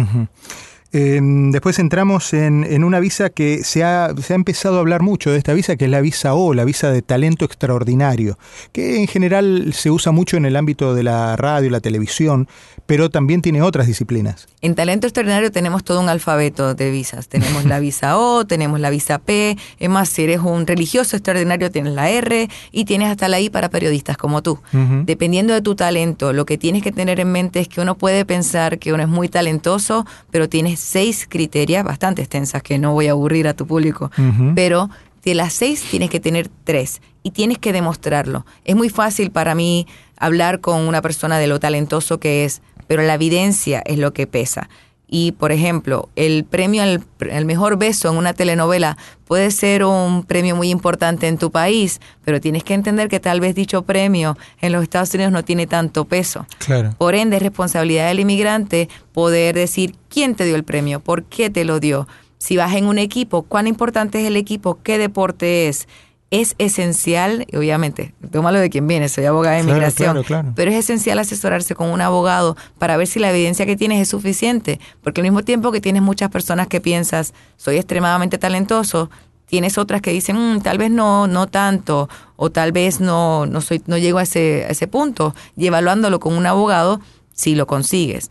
Eh, 0.92 1.20
después 1.22 1.78
entramos 1.80 2.34
en, 2.34 2.64
en 2.64 2.84
una 2.84 3.00
visa 3.00 3.30
que 3.30 3.64
se 3.64 3.84
ha, 3.84 4.14
se 4.22 4.34
ha 4.34 4.36
empezado 4.36 4.78
a 4.78 4.80
hablar 4.80 5.02
mucho 5.02 5.32
de 5.32 5.38
esta 5.38 5.54
visa, 5.54 5.76
que 5.76 5.86
es 5.86 5.92
la 5.92 6.02
visa 6.02 6.34
O, 6.34 6.54
la 6.54 6.66
visa 6.66 6.92
de 6.92 7.02
talento 7.02 7.46
extraordinario, 7.46 8.40
que 8.72 9.00
en 9.00 9.08
general 9.08 9.72
se 9.74 9.92
usa 9.92 10.12
mucho 10.12 10.38
en 10.38 10.46
el 10.46 10.56
ámbito 10.56 10.96
de 10.96 11.04
la 11.04 11.36
radio 11.36 11.68
y 11.68 11.72
la 11.72 11.80
televisión, 11.80 12.48
pero 12.86 13.10
también 13.10 13.42
tiene 13.42 13.62
otras 13.62 13.86
disciplinas. 13.86 14.48
En 14.62 14.74
talento 14.76 15.06
extraordinario 15.06 15.52
tenemos 15.52 15.84
todo 15.84 16.02
un 16.02 16.10
alfabeto 16.10 16.74
de 16.74 16.92
visas. 16.92 17.28
Tenemos 17.28 17.66
la 17.66 17.80
visa 17.80 18.18
O, 18.18 18.46
tenemos 18.46 18.80
la 18.80 18.90
visa 18.90 19.20
P. 19.20 19.58
Es 19.78 19.90
más, 19.90 20.10
si 20.10 20.24
eres 20.24 20.40
un 20.40 20.66
religioso 20.66 21.16
extraordinario, 21.16 21.72
tienes 21.72 21.94
la 21.94 22.10
R 22.10 22.50
y 22.72 22.86
tienes 22.86 23.10
hasta 23.10 23.28
la 23.28 23.40
I 23.40 23.50
para 23.50 23.70
periodistas 23.70 24.18
como 24.18 24.42
tú. 24.42 24.60
Dependiendo 25.06 25.54
de 25.54 25.62
tu 25.62 25.76
talento, 25.76 26.34
lo 26.34 26.46
que 26.46 26.58
tienes 26.58 26.82
que 26.82 26.92
tener 26.92 27.20
en 27.20 27.32
mente 27.32 27.60
es 27.60 27.68
que 27.68 27.80
uno 27.80 27.96
puede 27.96 28.26
pensar 28.26 28.80
que 28.80 28.92
uno 28.92 29.04
es 29.04 29.10
muy 29.10 29.30
talentoso, 29.30 30.06
pero 30.32 30.50
tienes 30.50 30.79
seis 30.80 31.28
criterios 31.30 31.84
bastante 31.84 32.22
extensas 32.22 32.64
que 32.64 32.78
no 32.78 32.94
voy 32.94 33.08
a 33.08 33.12
aburrir 33.12 33.48
a 33.48 33.54
tu 33.54 33.68
público. 33.68 34.12
Pero 34.56 34.90
de 35.24 35.36
las 35.36 35.54
seis 35.54 35.84
tienes 35.84 36.10
que 36.10 36.20
tener 36.20 36.50
tres 36.64 37.02
y 37.24 37.32
tienes 37.32 37.58
que 37.58 37.74
demostrarlo. 37.74 38.46
Es 38.66 38.76
muy 38.76 38.90
fácil 38.90 39.32
para 39.32 39.56
mí 39.56 39.88
hablar 40.18 40.60
con 40.62 40.82
una 40.82 41.02
persona 41.02 41.38
de 41.38 41.48
lo 41.48 41.60
talentoso 41.60 42.20
que 42.20 42.46
es, 42.46 42.62
pero 42.88 43.04
la 43.04 43.16
evidencia 43.16 43.82
es 43.86 43.98
lo 43.98 44.14
que 44.14 44.28
pesa. 44.28 44.70
Y, 45.12 45.32
por 45.32 45.52
ejemplo, 45.52 46.10
el 46.16 46.46
premio 46.46 46.84
al, 46.84 47.04
al 47.34 47.46
mejor 47.46 47.78
beso 47.78 48.10
en 48.10 48.18
una 48.18 48.34
telenovela 48.34 48.96
puede 49.26 49.50
ser 49.50 49.84
un 49.84 50.24
premio 50.24 50.56
muy 50.56 50.70
importante 50.70 51.28
en 51.28 51.38
tu 51.38 51.52
país, 51.52 52.00
pero 52.24 52.40
tienes 52.40 52.64
que 52.64 52.76
entender 52.76 53.10
que 53.10 53.20
tal 53.20 53.40
vez 53.40 53.56
dicho 53.56 53.82
premio 53.82 54.38
en 54.62 54.72
los 54.72 54.84
Estados 54.84 55.14
Unidos 55.16 55.32
no 55.32 55.44
tiene 55.44 55.66
tanto 55.66 56.06
peso. 56.06 56.46
Claro. 56.60 56.94
Por 56.98 57.16
ende, 57.16 57.38
es 57.38 57.42
responsabilidad 57.42 58.08
del 58.08 58.20
inmigrante 58.20 58.88
poder 59.12 59.56
decir 59.56 59.96
quién 60.10 60.36
te 60.36 60.46
dio 60.46 60.56
el 60.56 60.64
premio, 60.64 61.00
por 61.00 61.24
qué 61.24 61.50
te 61.50 61.64
lo 61.64 61.80
dio. 61.80 62.08
Si 62.38 62.56
vas 62.56 62.76
en 62.76 62.86
un 62.86 63.00
equipo, 63.00 63.42
cuán 63.44 63.68
importante 63.68 64.22
es 64.22 64.28
el 64.28 64.38
equipo, 64.38 64.80
qué 64.84 64.98
deporte 64.98 65.68
es. 65.68 65.88
Es 66.32 66.54
esencial, 66.60 67.48
y 67.52 67.56
obviamente, 67.58 68.14
tómalo 68.32 68.60
de 68.60 68.70
quien 68.70 68.88
viene, 68.88 69.10
soy 69.10 69.26
abogada 69.26 69.56
de 69.56 69.64
Claro, 69.64 69.78
inmigración, 69.78 70.12
claro, 70.12 70.24
claro. 70.24 70.54
pero 70.56 70.70
es 70.70 70.78
esencial 70.78 71.18
asesorarse 71.18 71.74
con 71.74 71.90
un 71.90 72.02
abogado 72.02 72.56
para 72.78 72.98
ver 72.98 73.08
si 73.08 73.18
la 73.20 73.32
evidencia 73.32 73.66
que 73.66 73.76
tienes 73.76 74.00
es 74.00 74.10
suficiente, 74.10 74.80
porque 75.02 75.22
al 75.22 75.24
mismo 75.26 75.42
tiempo 75.44 75.72
que 75.72 75.82
tienes 75.82 76.04
muchas 76.04 76.30
personas 76.30 76.68
que 76.68 76.82
piensas, 76.82 77.34
soy 77.58 77.78
extremadamente 77.78 78.38
talentoso, 78.38 79.10
tienes 79.48 79.80
otras 79.80 80.02
que 80.04 80.12
dicen, 80.12 80.36
"Mm, 80.38 80.62
tal 80.62 80.78
vez 80.78 80.92
no, 80.92 81.26
no 81.26 81.48
tanto, 81.48 82.08
o 82.36 82.52
tal 82.52 82.72
vez 82.72 83.00
no, 83.02 83.48
no, 83.48 83.60
soy, 83.62 83.82
no 83.88 83.98
llego 83.98 84.20
a 84.20 84.24
ese, 84.24 84.66
a 84.68 84.70
ese 84.72 84.86
punto, 84.88 85.34
y 85.58 85.66
evaluándolo 85.66 86.20
con 86.20 86.36
un 86.36 86.46
abogado, 86.46 87.02
si 87.34 87.56
lo 87.56 87.66
consigues. 87.66 88.30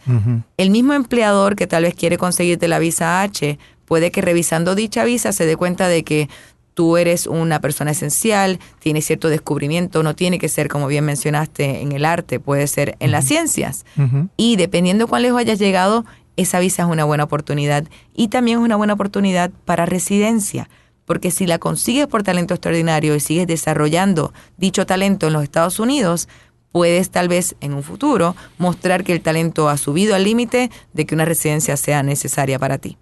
El 0.59 0.71
mismo 0.71 0.93
empleador 0.93 1.57
que 1.57 1.67
tal 1.67 1.83
vez 1.83 1.95
quiere 1.95 2.17
conseguirte 2.19 2.69
la 2.69 2.79
visa 2.79 3.23
H, 3.23 3.59
puede 3.87 4.11
que 4.13 4.21
revisando 4.21 4.75
dicha 4.75 5.03
visa 5.03 5.33
se 5.33 5.47
dé 5.47 5.57
cuenta 5.57 5.89
de 5.89 6.05
que 6.05 6.29
tú 6.79 6.97
eres 6.97 7.27
una 7.27 7.61
persona 7.61 7.91
esencial, 7.91 8.61
tienes 8.79 9.05
cierto 9.05 9.29
descubrimiento, 9.29 10.05
no 10.05 10.14
tiene 10.14 10.38
que 10.38 10.49
ser, 10.49 10.69
como 10.69 10.87
bien 10.87 11.05
mencionaste, 11.05 11.83
en 11.83 11.91
el 11.91 12.05
arte, 12.05 12.38
puede 12.38 12.69
ser 12.69 12.97
en 13.01 13.11
las 13.11 13.25
ciencias. 13.25 13.85
Y 14.37 14.55
dependiendo 14.55 15.09
cuán 15.09 15.23
lejos 15.23 15.41
hayas 15.41 15.59
llegado, 15.59 16.05
esa 16.37 16.61
visa 16.61 16.85
es 16.85 16.88
una 16.88 17.03
buena 17.03 17.25
oportunidad. 17.25 17.88
Y 18.14 18.29
también 18.29 18.61
es 18.61 18.64
una 18.64 18.77
buena 18.77 18.93
oportunidad 18.93 19.51
para 19.64 19.87
residencia. 19.87 20.71
Porque 21.05 21.33
si 21.33 21.49
la 21.49 21.59
consigues 21.59 22.07
por 22.07 22.23
talento 22.23 22.55
extraordinario 22.55 23.17
y 23.17 23.19
sigues 23.19 23.49
desarrollando 23.49 24.33
dicho 24.57 24.87
talento 24.87 25.27
en 25.27 25.33
los 25.33 25.43
Estados 25.43 25.81
Unidos, 25.81 26.29
puedes 26.73 27.11
tal 27.11 27.29
vez 27.29 27.57
en 27.61 27.75
un 27.75 27.83
futuro 27.83 28.37
mostrar 28.59 29.05
que 29.05 29.13
el 29.13 29.21
talento 29.21 29.69
ha 29.69 29.77
subido 29.77 30.15
al 30.15 30.25
límite 30.25 30.71
de 30.93 31.07
que 31.07 31.15
una 31.15 31.25
residencia 31.25 31.77
sea 31.77 32.03
necesaria 32.03 32.59
para 32.59 32.79
ti. 32.79 32.97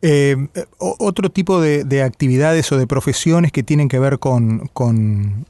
Eh, 0.00 0.36
otro 0.78 1.30
tipo 1.30 1.60
de, 1.60 1.84
de 1.84 2.02
actividades 2.02 2.72
o 2.72 2.78
de 2.78 2.86
profesiones 2.86 3.52
que 3.52 3.62
tienen 3.62 3.88
que 3.88 3.98
ver 3.98 4.18
con, 4.18 4.70
con, 4.72 5.44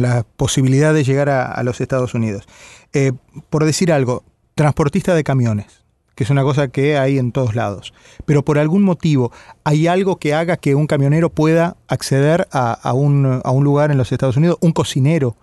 la 0.00 0.24
posibilidad 0.36 0.92
de 0.92 1.04
llegar 1.04 1.28
a, 1.28 1.62
los 1.62 1.80
Estados 1.80 2.14
Unidos. 2.14 2.44
Eh, 2.92 3.12
por 3.50 3.64
decir 3.64 3.92
algo, 3.92 4.24
transportista 4.56 5.14
de 5.14 5.22
camiones, 5.22 5.84
que 6.16 6.24
es 6.24 6.30
una 6.30 6.42
cosa 6.42 6.68
que 6.68 6.98
hay 6.98 7.18
en 7.18 7.30
todos 7.30 7.54
lados. 7.54 7.92
Pero 8.24 8.44
por 8.44 8.58
algún 8.58 8.82
motivo, 8.82 9.30
¿hay 9.62 9.86
algo 9.86 10.16
que 10.16 10.34
haga 10.34 10.56
que 10.56 10.74
un 10.74 10.88
camionero 10.88 11.30
pueda 11.30 11.76
acceder 11.86 12.48
a 12.50 12.92
un, 12.94 13.40
a 13.44 13.50
un 13.50 13.64
lugar 13.64 13.92
en 13.92 13.98
los 13.98 14.10
Estados 14.10 14.36
Unidos? 14.36 14.58
Un 14.60 14.72
cocinero, 14.72 15.36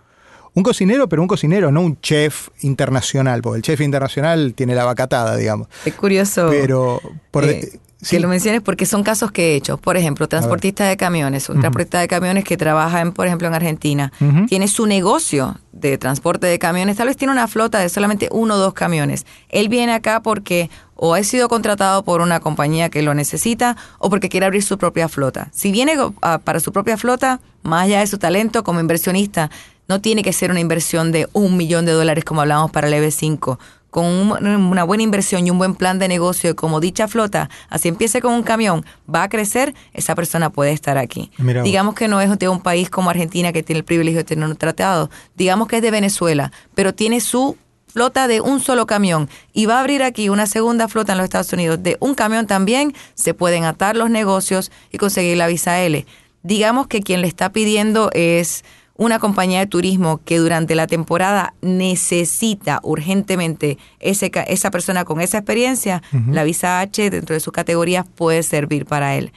Un 0.56 0.63
cocinero, 0.63 1.10
pero 1.10 1.22
un 1.22 1.28
cocinero, 1.28 1.72
no 1.72 1.82
un 1.82 2.00
chef 2.02 2.50
internacional, 2.62 3.42
porque 3.42 3.58
el 3.58 3.63
chef 3.63 3.82
internacional 3.82 4.54
tiene 4.56 4.76
la 4.76 4.86
vacatada, 4.86 5.36
digamos. 5.36 5.68
Es 5.86 5.94
curioso. 5.96 6.48
Pero 6.50 7.02
por 7.32 7.44
eh, 7.46 7.48
de- 7.48 7.80
Que 8.08 8.20
lo 8.20 8.28
menciones 8.28 8.62
porque 8.62 8.86
son 8.86 9.02
casos 9.02 9.32
que 9.32 9.54
he 9.54 9.56
hecho. 9.56 9.78
Por 9.78 9.96
ejemplo, 9.98 10.28
transportista 10.28 10.86
de 10.86 10.98
camiones, 10.98 11.48
un 11.50 11.60
transportista 11.62 12.02
de 12.02 12.08
camiones 12.10 12.44
que 12.44 12.58
trabaja, 12.58 13.00
en, 13.02 13.13
por 13.13 13.26
ejemplo, 13.28 13.48
en 13.48 13.54
Argentina, 13.54 14.12
tiene 14.48 14.68
su 14.68 14.86
negocio 14.86 15.58
de 15.72 15.98
transporte 15.98 16.46
de 16.48 16.60
camiones, 16.60 16.98
tal 16.98 17.08
vez 17.08 17.16
tiene 17.18 17.32
una 17.32 17.48
flota 17.48 17.80
de 17.80 17.88
solamente 17.89 18.28
uno 18.32 18.56
o 18.56 18.58
dos 18.58 18.74
camiones. 18.74 19.26
Él 19.50 19.70
viene 19.70 19.94
acá 19.94 20.22
porque 20.22 20.70
o 20.96 21.16
ha 21.16 21.24
sido 21.24 21.48
contratado 21.48 22.04
por 22.04 22.20
una 22.22 22.39
compañía 22.42 22.89
que 22.89 23.02
lo 23.02 23.13
necesita 23.13 23.76
o 24.00 24.10
porque 24.10 24.30
quiere 24.30 24.46
abrir 24.46 24.63
su 24.63 24.78
propia 24.78 25.08
flota. 25.08 25.50
Si 25.54 25.72
viene 25.72 25.96
ah, 26.22 26.39
para 26.44 26.60
su 26.60 26.72
propia 26.74 26.98
flota, 26.98 27.39
más 27.63 27.86
allá 27.86 28.00
de 28.02 28.08
su 28.08 28.18
talento 28.18 28.63
como 28.66 28.80
inversionista, 28.82 29.50
no 29.94 30.02
tiene 30.02 30.24
que 30.24 30.34
ser 30.34 30.50
una 30.50 30.60
inversión 30.60 31.12
de 31.12 31.28
un 31.34 31.56
millón 31.56 31.86
de 31.86 31.92
dólares 31.92 32.24
como 32.26 32.42
hablamos 32.42 32.72
para 32.72 32.88
el 32.88 32.94
EV5 32.96 33.60
con 33.92 34.06
un- 34.06 34.48
una 34.48 34.84
buena 34.84 35.04
inversión 35.04 35.46
y 35.46 35.52
un 35.52 35.60
buen 35.60 35.76
plan 35.76 36.00
de 36.00 36.08
negocio, 36.08 36.50
y 36.50 36.54
como 36.56 36.80
dicha 36.80 37.08
flota, 37.08 37.48
así 37.70 37.90
empiece 37.90 38.22
con 38.22 38.34
un 38.34 38.42
camión, 38.42 38.84
va 39.14 39.22
a 39.22 39.30
crecer, 39.30 39.76
esa 39.94 40.16
persona 40.16 40.50
puede 40.50 40.72
estar 40.72 40.98
aquí. 40.98 41.30
Mira 41.38 41.62
digamos 41.62 41.94
que 41.94 42.08
no 42.08 42.20
es 42.20 42.40
de 42.40 42.50
un 42.50 42.60
país 42.60 42.90
como 42.90 43.12
Argentina 43.12 43.54
que 43.54 43.62
tiene 43.62 43.78
el 43.78 43.86
privilegio 43.86 44.22
de 44.22 44.24
tener 44.24 44.50
un 44.50 44.56
tratado, 44.56 45.12
digamos 45.36 45.68
que 45.68 45.76
es 45.76 45.84
de 45.84 45.92
Venezuela, 45.92 46.52
pero 46.74 46.96
tiene 46.96 47.22
su 47.22 47.56
flota 47.86 48.28
de 48.28 48.42
un 48.42 48.60
solo 48.62 48.88
camión 48.88 49.30
y 49.54 49.68
va 49.68 49.78
a 49.78 49.82
abrir 49.82 50.02
aquí 50.02 50.28
una 50.30 50.48
segunda 50.48 50.88
flota 50.88 51.12
en 51.12 51.20
los 51.20 51.26
Estados 51.26 51.54
Unidos 51.54 51.78
de 51.84 51.98
un 52.00 52.16
camión 52.16 52.48
también, 52.48 52.96
se 53.14 53.36
pueden 53.36 53.64
atar 53.64 53.96
los 53.96 54.10
negocios 54.10 54.72
y 54.92 54.98
conseguir 54.98 55.38
la 55.38 55.46
visa 55.46 55.80
L. 55.84 56.04
Digamos 56.42 56.88
que 56.88 57.02
quien 57.04 57.22
le 57.22 57.28
está 57.28 57.52
pidiendo 57.52 58.10
es 58.14 58.66
una 58.96 59.18
compañía 59.20 59.60
de 59.60 59.68
turismo 59.68 60.22
que 60.24 60.38
durante 60.38 60.76
la 60.76 60.86
temporada 60.88 61.54
necesita 61.62 62.80
urgentemente 62.84 63.78
ese, 64.00 64.32
esa 64.48 64.72
persona 64.72 65.04
con 65.06 65.20
esa 65.22 65.40
experiencia, 65.40 66.02
la 66.30 66.44
visa 66.44 66.80
H 66.80 67.10
dentro 67.10 67.34
de 67.34 67.40
sus 67.40 67.54
categorías 67.54 68.06
puede 68.16 68.44
servir 68.44 68.86
para 68.86 69.16
él. 69.16 69.32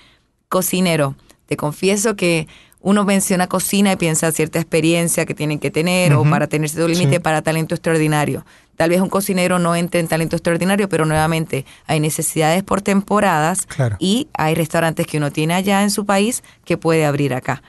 Cocinero, 0.49 1.15
te 1.47 1.57
confieso 1.57 2.17
que 2.17 2.49
uno 2.81 3.05
menciona 3.05 3.47
cocina 3.49 3.93
y 3.93 3.97
piensa 3.97 4.31
cierta 4.31 4.61
experiencia 4.61 5.25
que 5.27 5.35
tienen 5.35 5.59
que 5.59 5.71
tener 5.71 6.13
o 6.15 6.23
para 6.23 6.47
tener 6.47 6.69
cierto 6.69 6.87
límite 6.89 7.15
Sí. 7.15 7.19
para 7.19 7.43
talento 7.43 7.75
extraordinario. 7.75 8.45
Tal 8.77 8.91
vez 8.91 9.01
un 9.01 9.09
cocinero 9.09 9.59
no 9.59 9.75
entre 9.75 10.01
en 10.01 10.07
talento 10.07 10.37
extraordinario, 10.37 10.89
pero 10.89 11.07
nuevamente 11.07 11.65
hay 11.87 11.99
necesidades 11.99 12.63
por 12.63 12.83
temporadas 12.83 13.65
Claro. 13.67 13.97
y 13.99 14.29
hay 14.35 14.55
restaurantes 14.55 15.07
que 15.07 15.17
uno 15.17 15.33
tiene 15.33 15.55
allá 15.55 15.83
en 15.83 15.91
su 15.91 16.05
país 16.05 16.45
que 16.65 16.77
puede 16.77 17.07
abrir 17.07 17.33
acá. 17.35 17.63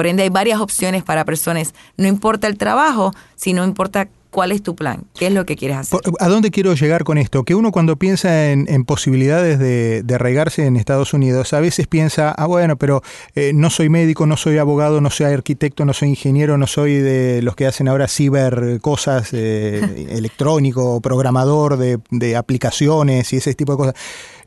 Por 0.00 0.06
ende, 0.06 0.22
hay 0.22 0.30
varias 0.30 0.62
opciones 0.62 1.02
para 1.02 1.26
personas. 1.26 1.74
No 1.98 2.08
importa 2.08 2.46
el 2.46 2.56
trabajo, 2.56 3.12
sino 3.36 3.64
importa 3.64 4.08
cuál 4.30 4.52
es 4.52 4.62
tu 4.62 4.74
plan, 4.74 5.04
qué 5.14 5.26
es 5.26 5.32
lo 5.32 5.44
que 5.44 5.56
quieres 5.56 5.76
hacer. 5.78 6.00
¿A 6.18 6.28
dónde 6.28 6.50
quiero 6.50 6.74
llegar 6.74 7.04
con 7.04 7.18
esto? 7.18 7.44
Que 7.44 7.54
uno 7.54 7.72
cuando 7.72 7.96
piensa 7.96 8.50
en, 8.50 8.66
en 8.68 8.84
posibilidades 8.84 9.58
de, 9.58 10.02
de 10.02 10.14
arraigarse 10.14 10.66
en 10.66 10.76
Estados 10.76 11.12
Unidos, 11.12 11.52
a 11.52 11.60
veces 11.60 11.86
piensa, 11.86 12.30
ah, 12.30 12.46
bueno, 12.46 12.76
pero 12.76 13.02
eh, 13.34 13.52
no 13.54 13.70
soy 13.70 13.88
médico, 13.88 14.26
no 14.26 14.36
soy 14.36 14.58
abogado, 14.58 15.00
no 15.00 15.10
soy 15.10 15.26
arquitecto, 15.26 15.84
no 15.84 15.92
soy 15.92 16.10
ingeniero, 16.10 16.56
no 16.58 16.66
soy 16.66 16.94
de 16.94 17.42
los 17.42 17.56
que 17.56 17.66
hacen 17.66 17.88
ahora 17.88 18.08
ciber 18.08 18.80
cosas, 18.80 19.30
eh, 19.32 20.06
electrónico, 20.10 21.00
programador 21.00 21.76
de, 21.76 21.98
de 22.10 22.36
aplicaciones 22.36 23.32
y 23.32 23.36
ese 23.36 23.54
tipo 23.54 23.72
de 23.72 23.78
cosas. 23.78 23.94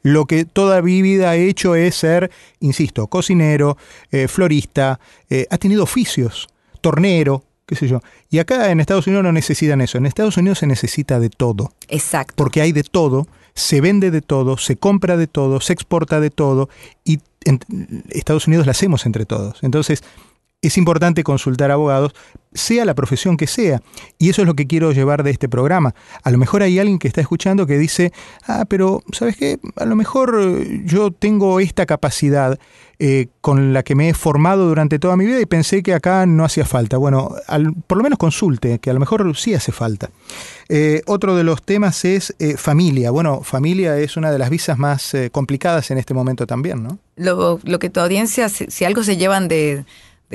Lo 0.03 0.25
que 0.25 0.43
toda 0.43 0.81
mi 0.81 1.01
vida 1.01 1.35
he 1.35 1.47
hecho 1.47 1.75
es 1.75 1.95
ser, 1.95 2.29
insisto, 2.59 3.07
cocinero, 3.07 3.77
eh, 4.11 4.27
florista, 4.27 4.99
eh, 5.29 5.47
ha 5.49 5.57
tenido 5.57 5.83
oficios, 5.83 6.49
tornero, 6.81 7.45
qué 7.65 7.75
sé 7.75 7.87
yo. 7.87 8.01
Y 8.29 8.39
acá 8.39 8.71
en 8.71 8.79
Estados 8.79 9.07
Unidos 9.07 9.23
no 9.23 9.31
necesitan 9.31 9.81
eso. 9.81 9.97
En 9.97 10.05
Estados 10.05 10.37
Unidos 10.37 10.59
se 10.59 10.67
necesita 10.67 11.19
de 11.19 11.29
todo, 11.29 11.71
Exacto. 11.87 12.33
porque 12.35 12.61
hay 12.61 12.71
de 12.71 12.83
todo, 12.83 13.27
se 13.55 13.81
vende 13.81 14.11
de 14.11 14.21
todo, 14.21 14.57
se 14.57 14.77
compra 14.77 15.17
de 15.17 15.27
todo, 15.27 15.61
se 15.61 15.73
exporta 15.73 16.19
de 16.19 16.29
todo, 16.29 16.69
y 17.05 17.19
en 17.45 17.59
Estados 18.09 18.47
Unidos 18.47 18.65
la 18.65 18.71
hacemos 18.71 19.05
entre 19.05 19.25
todos. 19.25 19.63
Entonces, 19.63 20.03
es 20.63 20.77
importante 20.77 21.23
consultar 21.23 21.71
abogados, 21.71 22.13
sea 22.53 22.85
la 22.85 22.95
profesión 22.95 23.35
que 23.35 23.47
sea. 23.47 23.81
Y 24.17 24.29
eso 24.29 24.41
es 24.41 24.47
lo 24.47 24.55
que 24.55 24.65
quiero 24.65 24.93
llevar 24.93 25.23
de 25.23 25.31
este 25.31 25.49
programa. 25.49 25.93
A 26.23 26.31
lo 26.31 26.37
mejor 26.37 26.63
hay 26.63 26.79
alguien 26.79 26.99
que 26.99 27.07
está 27.09 27.19
escuchando 27.19 27.67
que 27.67 27.77
dice, 27.77 28.13
ah, 28.47 28.65
pero, 28.67 29.03
¿sabes 29.11 29.35
qué? 29.35 29.59
A 29.75 29.85
lo 29.85 29.95
mejor 29.95 30.39
eh, 30.41 30.81
yo 30.85 31.11
tengo 31.11 31.59
esta 31.59 31.85
capacidad 31.85 32.57
eh, 32.97 33.27
con 33.41 33.73
la 33.73 33.83
que 33.83 33.95
me 33.95 34.07
he 34.07 34.13
formado 34.13 34.67
durante 34.67 34.99
toda 34.99 35.17
mi 35.17 35.25
vida 35.25 35.41
y 35.41 35.45
pensé 35.45 35.83
que 35.83 35.93
acá 35.93 36.25
no 36.25 36.45
hacía 36.45 36.63
falta. 36.63 36.95
Bueno, 36.95 37.35
por 37.87 37.97
lo 37.97 38.03
menos 38.03 38.17
consulte, 38.17 38.79
que 38.79 38.89
a 38.89 38.93
lo 38.93 39.01
mejor 39.01 39.35
sí 39.35 39.53
hace 39.53 39.73
falta. 39.73 40.11
Eh, 40.69 41.01
otro 41.07 41.35
de 41.35 41.43
los 41.43 41.61
temas 41.61 42.05
es 42.05 42.33
familia. 42.55 43.11
Bueno, 43.11 43.41
familia 43.43 43.97
es 43.97 44.15
una 44.15 44.31
de 44.31 44.39
las 44.39 44.49
visas 44.49 44.77
más 44.77 45.13
complicadas 45.33 45.91
en 45.91 45.97
este 45.97 46.13
momento 46.13 46.47
también, 46.47 46.83
¿no? 46.83 46.99
Lo, 47.17 47.59
que 47.79 47.89
tu 47.89 47.99
audiencia, 47.99 48.47
si 48.47 48.85
algo 48.85 49.03
se 49.03 49.17
llevan 49.17 49.47
de, 49.47 49.83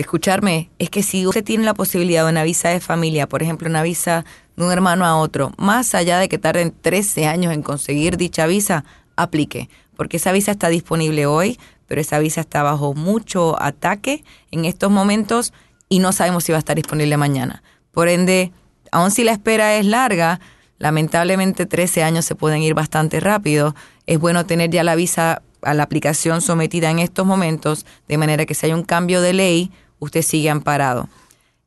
escucharme, 0.01 0.71
es 0.79 0.91
que 0.91 1.03
si 1.03 1.27
usted 1.27 1.45
tiene 1.45 1.65
la 1.65 1.75
posibilidad 1.75 2.25
de 2.25 2.31
una 2.31 2.45
visa 2.45 2.69
de 2.69 2.81
familia, 2.81 3.29
por 3.29 3.43
ejemplo, 3.43 3.69
una 3.69 3.83
visa 3.83 4.25
de 4.57 4.65
un 4.65 4.73
hermano 4.73 5.05
a 5.05 5.17
otro, 5.17 5.53
más 5.57 5.95
allá 5.95 6.19
de 6.19 6.29
que 6.29 6.39
tarden 6.39 6.75
13 6.81 7.27
años 7.27 7.53
en 7.53 7.63
conseguir 7.63 8.17
dicha 8.17 8.47
visa, 8.47 8.85
aplique, 9.17 9.69
porque 9.97 10.19
esa 10.19 10.33
visa 10.33 10.53
está 10.53 10.69
disponible 10.69 11.27
hoy, 11.27 11.59
pero 11.87 12.01
esa 12.01 12.19
visa 12.19 12.41
está 12.41 12.63
bajo 12.63 12.95
mucho 12.95 13.61
ataque 13.61 14.25
en 14.51 14.65
estos 14.65 14.91
momentos 14.91 15.53
y 15.89 15.99
no 15.99 16.13
sabemos 16.13 16.45
si 16.45 16.53
va 16.53 16.59
a 16.59 16.61
estar 16.61 16.77
disponible 16.77 17.17
mañana. 17.17 17.63
Por 17.93 18.09
ende, 18.09 18.53
aun 18.93 19.11
si 19.11 19.25
la 19.25 19.33
espera 19.33 19.75
es 19.77 19.87
larga, 19.87 20.41
lamentablemente 20.79 21.67
13 21.67 22.03
años 22.03 22.25
se 22.25 22.35
pueden 22.35 22.63
ir 22.63 22.75
bastante 22.75 23.21
rápido. 23.21 23.75
Es 24.07 24.19
bueno 24.19 24.47
tener 24.47 24.71
ya 24.71 24.85
la 24.85 24.95
visa 24.95 25.43
a 25.63 25.75
la 25.75 25.83
aplicación 25.83 26.41
sometida 26.41 26.91
en 26.91 26.99
estos 26.99 27.27
momentos, 27.27 27.87
de 28.07 28.19
manera 28.19 28.47
que 28.47 28.55
si 28.55 28.67
hay 28.67 28.73
un 28.73 28.85
cambio 28.85 29.21
de 29.21 29.33
ley, 29.33 29.73
usted 29.99 30.23
sigue 30.23 30.51
amparado. 30.51 31.09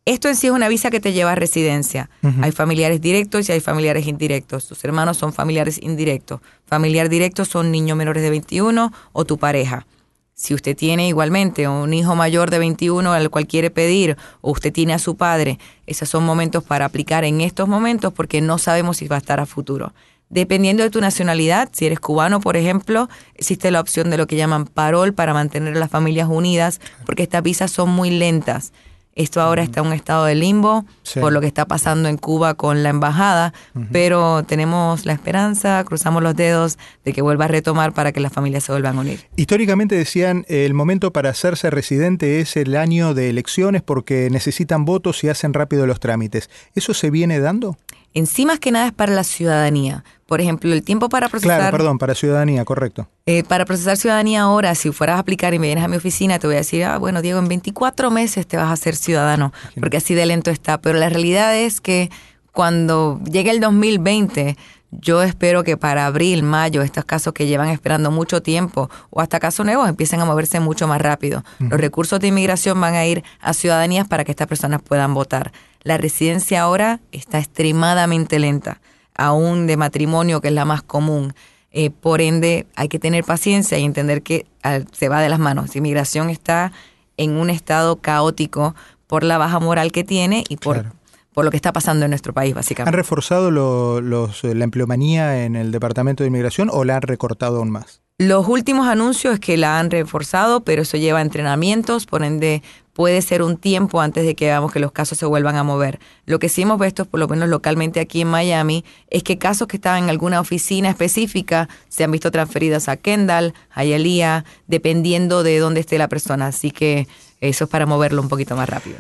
Esto 0.06 0.30
en 0.30 0.36
sí 0.36 0.48
es 0.48 0.54
una 0.54 0.68
visa 0.68 0.90
que 0.90 1.00
te 1.00 1.14
lleva 1.14 1.34
a 1.34 1.36
residencia. 1.36 2.10
Hay 2.42 2.52
familiares 2.52 3.02
directos 3.02 3.48
y 3.48 3.52
hay 3.52 3.60
familiares 3.60 4.08
indirectos. 4.08 4.68
Tus 4.68 4.84
hermanos 4.84 5.18
son 5.18 5.32
familiares 5.32 5.80
indirectos. 5.82 6.42
Familiar 6.66 7.08
directo 7.08 7.46
son 7.46 7.72
niños 7.72 7.96
menores 7.96 8.24
de 8.24 8.32
21 8.32 8.92
o 9.14 9.26
tu 9.26 9.38
pareja. 9.38 9.86
Si 10.34 10.56
usted 10.56 10.76
tiene 10.76 11.08
igualmente 11.08 11.68
un 11.68 11.94
hijo 11.94 12.16
mayor 12.16 12.50
de 12.50 12.58
21 12.58 13.14
al 13.14 13.30
cual 13.30 13.46
quiere 13.46 13.70
pedir, 13.70 14.18
o 14.42 14.52
usted 14.52 14.74
tiene 14.74 14.96
a 14.96 15.00
su 15.00 15.16
padre, 15.16 15.60
esos 15.86 16.10
son 16.10 16.26
momentos 16.26 16.64
para 16.64 16.86
aplicar 16.86 17.24
en 17.24 17.42
estos 17.42 17.68
momentos 17.68 18.12
porque 18.12 18.42
no 18.42 18.58
sabemos 18.58 18.98
si 18.98 19.08
va 19.08 19.18
a 19.18 19.20
estar 19.20 19.40
a 19.40 19.46
futuro. 19.46 19.94
Dependiendo 20.32 20.82
de 20.84 20.90
tu 20.90 21.02
nacionalidad, 21.02 21.70
si 21.74 21.86
eres 21.86 22.00
cubano, 22.00 22.40
por 22.40 22.56
ejemplo, 22.56 23.10
existe 23.36 23.70
la 23.70 23.82
opción 23.82 24.10
de 24.10 24.18
lo 24.18 24.28
que 24.28 24.38
llaman 24.38 24.66
parol 24.66 25.14
para 25.14 25.34
mantener 25.34 25.76
a 25.76 25.80
las 25.80 25.92
familias 25.92 26.30
unidas, 26.30 26.80
porque 27.06 27.24
estas 27.24 27.44
visas 27.44 27.70
son 27.70 27.90
muy 27.90 28.10
lentas. 28.12 28.72
Esto 29.14 29.42
ahora 29.42 29.62
está 29.62 29.82
en 29.82 29.88
un 29.88 29.94
estado 29.94 30.24
de 30.24 30.36
limbo 30.36 30.86
Sí. 31.04 31.20
por 31.20 31.34
lo 31.34 31.42
que 31.42 31.48
está 31.48 31.66
pasando 31.66 32.08
en 32.08 32.16
Cuba 32.16 32.54
con 32.54 32.82
la 32.82 32.88
embajada, 32.88 33.54
pero 33.92 34.44
tenemos 34.44 35.06
la 35.06 35.12
esperanza, 35.12 35.84
cruzamos 35.84 36.24
los 36.24 36.34
dedos 36.34 36.78
de 37.04 37.12
que 37.12 37.22
vuelva 37.22 37.44
a 37.46 37.48
retomar 37.50 37.92
para 37.92 38.14
que 38.14 38.22
las 38.22 38.32
familias 38.32 38.64
se 38.64 38.72
vuelvan 38.72 38.98
a 38.98 39.02
unir. 39.02 39.20
Históricamente 39.36 39.96
decían 39.96 40.46
el 40.48 40.74
momento 40.74 41.12
para 41.12 41.30
hacerse 41.32 41.70
residente 41.70 42.40
es 42.40 42.56
el 42.56 42.78
año 42.78 43.14
de 43.14 43.30
elecciones 43.30 43.82
porque 43.82 44.30
necesitan 44.32 44.86
votos 44.86 45.26
y 45.26 45.28
hacen 45.28 45.54
rápido 45.54 45.86
los 45.88 46.00
trámites. 46.00 46.50
¿Eso 46.74 46.94
se 46.94 47.10
viene 47.10 47.42
dando? 47.42 47.76
En 48.14 48.28
sí, 48.28 48.46
más 48.46 48.60
que 48.60 48.72
nada 48.72 48.88
es 48.88 48.94
para 48.94 49.14
la 49.14 49.24
ciudadanía. 49.24 50.04
Por 50.26 50.42
ejemplo, 50.42 50.72
el 50.74 50.84
tiempo 50.84 51.10
para 51.10 51.28
procesar, 51.30 51.60
Claro, 51.60 51.78
perdón, 51.78 51.98
para 51.98 52.16
ciudadanía, 52.16 52.64
correcto. 52.66 53.08
eh, 53.26 53.44
para 53.44 53.66
procesar 53.66 53.98
ciudadanía 53.98 54.42
ahora, 54.42 54.76
si 54.76 54.92
fueras 54.92 55.18
a 55.18 55.20
aplicar 55.20 55.54
y 55.54 55.60
me 55.60 55.68
vienes 55.68 55.84
a 55.84 55.88
mi 55.88 55.98
oficina, 55.98 56.40
te 56.40 56.48
voy 56.48 56.56
a 56.56 56.60
decir, 56.60 56.84
ah, 56.86 56.98
bueno, 56.98 57.22
Diego, 57.22 57.40
en 57.40 57.48
24 57.48 58.12
meses 58.12 58.48
te 58.48 58.58
vas 58.58 58.68
a 58.68 58.74
hacer 58.74 58.96
ciudadano, 58.96 59.52
porque 59.80 59.98
así 59.98 60.14
de 60.14 60.26
lento 60.26 60.52
está. 60.52 60.80
Pero 60.80 61.00
la 61.00 61.10
realidad 61.10 61.56
es 61.58 61.82
que 61.82 62.10
cuando 62.52 63.20
llegue 63.30 63.52
el 63.52 63.60
2020, 63.60 64.58
yo 64.92 65.24
espero 65.24 65.64
que 65.64 65.78
para 65.78 66.06
abril, 66.06 66.44
mayo, 66.44 66.82
estos 66.82 67.06
casos 67.06 67.32
que 67.34 67.46
llevan 67.48 67.70
esperando 67.70 68.12
mucho 68.12 68.42
tiempo 68.42 68.90
o 69.10 69.22
hasta 69.22 69.40
casos 69.40 69.66
nuevos 69.66 69.88
empiecen 69.88 70.20
a 70.20 70.26
moverse 70.26 70.60
mucho 70.60 70.86
más 70.88 71.02
rápido. 71.02 71.44
Los 71.60 71.80
recursos 71.80 72.20
de 72.20 72.28
inmigración 72.28 72.80
van 72.82 72.96
a 72.96 73.06
ir 73.06 73.24
a 73.40 73.54
ciudadanías 73.54 74.06
para 74.08 74.26
que 74.26 74.32
estas 74.32 74.48
personas 74.48 74.82
puedan 74.82 75.14
votar. 75.14 75.54
La 75.84 75.98
residencia 75.98 76.62
ahora 76.62 77.00
está 77.12 77.40
extremadamente 77.40 78.38
lenta, 78.40 78.82
aún 79.16 79.68
de 79.68 79.78
matrimonio, 79.78 80.42
que 80.42 80.50
es 80.50 80.54
la 80.54 80.66
más 80.66 80.82
común. 80.84 81.34
Eh, 81.72 81.90
por 81.90 82.22
ende, 82.22 82.68
hay 82.76 82.88
que 82.90 83.00
tener 83.00 83.24
paciencia 83.24 83.78
y 83.78 83.84
entender 83.86 84.22
que 84.22 84.46
ah, 84.64 84.80
se 84.92 85.10
va 85.10 85.22
de 85.22 85.30
las 85.30 85.40
manos. 85.40 85.76
Inmigración 85.76 86.30
está 86.30 86.72
en 87.18 87.38
un 87.38 87.50
estado 87.50 87.96
caótico 87.98 88.76
por 89.08 89.24
la 89.24 89.38
baja 89.38 89.60
moral 89.60 89.92
que 89.92 90.04
tiene 90.04 90.44
y 90.50 90.58
por, 90.58 90.80
Claro. 90.82 90.96
por 91.34 91.46
lo 91.46 91.52
que 91.52 91.58
está 91.58 91.72
pasando 91.74 92.06
en 92.06 92.12
nuestro 92.12 92.34
país, 92.34 92.52
¿Han 92.52 92.56
básicamente. 92.56 92.96
reforzado 92.98 93.52
lo- 93.52 94.02
los, 94.02 94.44
la 94.44 94.64
empleomanía 94.64 95.46
en 95.46 95.56
el 95.56 95.72
Departamento 95.72 96.24
de 96.24 96.28
Inmigración 96.28 96.70
o 96.72 96.84
la 96.84 96.98
han 96.98 97.02
recortado 97.04 97.58
aún 97.58 97.72
más? 97.72 98.02
Los 98.22 98.48
últimos 98.48 98.88
anuncios 98.88 99.34
es 99.34 99.40
que 99.40 99.58
la 99.58 99.80
han 99.80 99.90
reforzado, 99.90 100.64
pero 100.64 100.84
eso 100.84 100.96
lleva 100.96 101.22
entrenamientos, 101.22 102.06
por 102.06 102.24
ende 102.24 102.62
puede 102.94 103.20
ser 103.24 103.42
un 103.42 103.58
tiempo 103.58 104.00
antes 104.00 104.24
de 104.28 104.36
que 104.36 104.46
veamos 104.46 104.72
que 104.72 104.80
los 104.80 104.92
casos 104.92 105.18
se 105.18 105.26
vuelvan 105.26 105.56
a 105.56 105.64
mover. 105.64 106.00
Lo 106.28 106.38
que 106.38 106.48
sí 106.48 106.62
hemos 106.62 106.80
visto, 106.80 107.06
por 107.06 107.20
lo 107.20 107.28
menos 107.28 107.50
localmente 107.50 108.00
aquí 108.00 108.22
en 108.22 108.28
Miami, 108.28 108.86
es 109.10 109.24
que 109.24 109.40
casos 109.40 109.68
que 109.68 109.78
estaban 109.78 110.04
en 110.04 110.10
alguna 110.12 110.40
oficina 110.40 110.92
específica 110.92 111.68
se 111.90 112.04
han 112.04 112.12
visto 112.12 112.30
transferidas 112.30 112.90
a 112.90 112.98
Kendall, 112.98 113.56
a 113.72 113.84
Yalía, 113.86 114.46
dependiendo 114.68 115.42
de 115.42 115.58
dónde 115.58 115.80
esté 115.80 115.98
la 115.98 116.08
persona. 116.08 116.46
Así 116.46 116.70
que 116.70 117.08
eso 117.40 117.64
es 117.64 117.70
para 117.72 117.88
moverlo 117.88 118.22
un 118.22 118.30
poquito 118.30 118.56
más 118.56 118.70
rápido. 118.70 118.98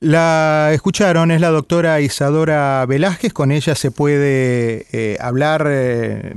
La 0.00 0.70
escucharon, 0.72 1.32
es 1.32 1.40
la 1.40 1.48
doctora 1.48 2.00
Isadora 2.00 2.86
Velázquez, 2.86 3.32
con 3.32 3.50
ella 3.50 3.74
se 3.74 3.90
puede 3.90 4.86
eh, 4.92 5.18
hablar, 5.20 5.66
eh, 5.68 6.34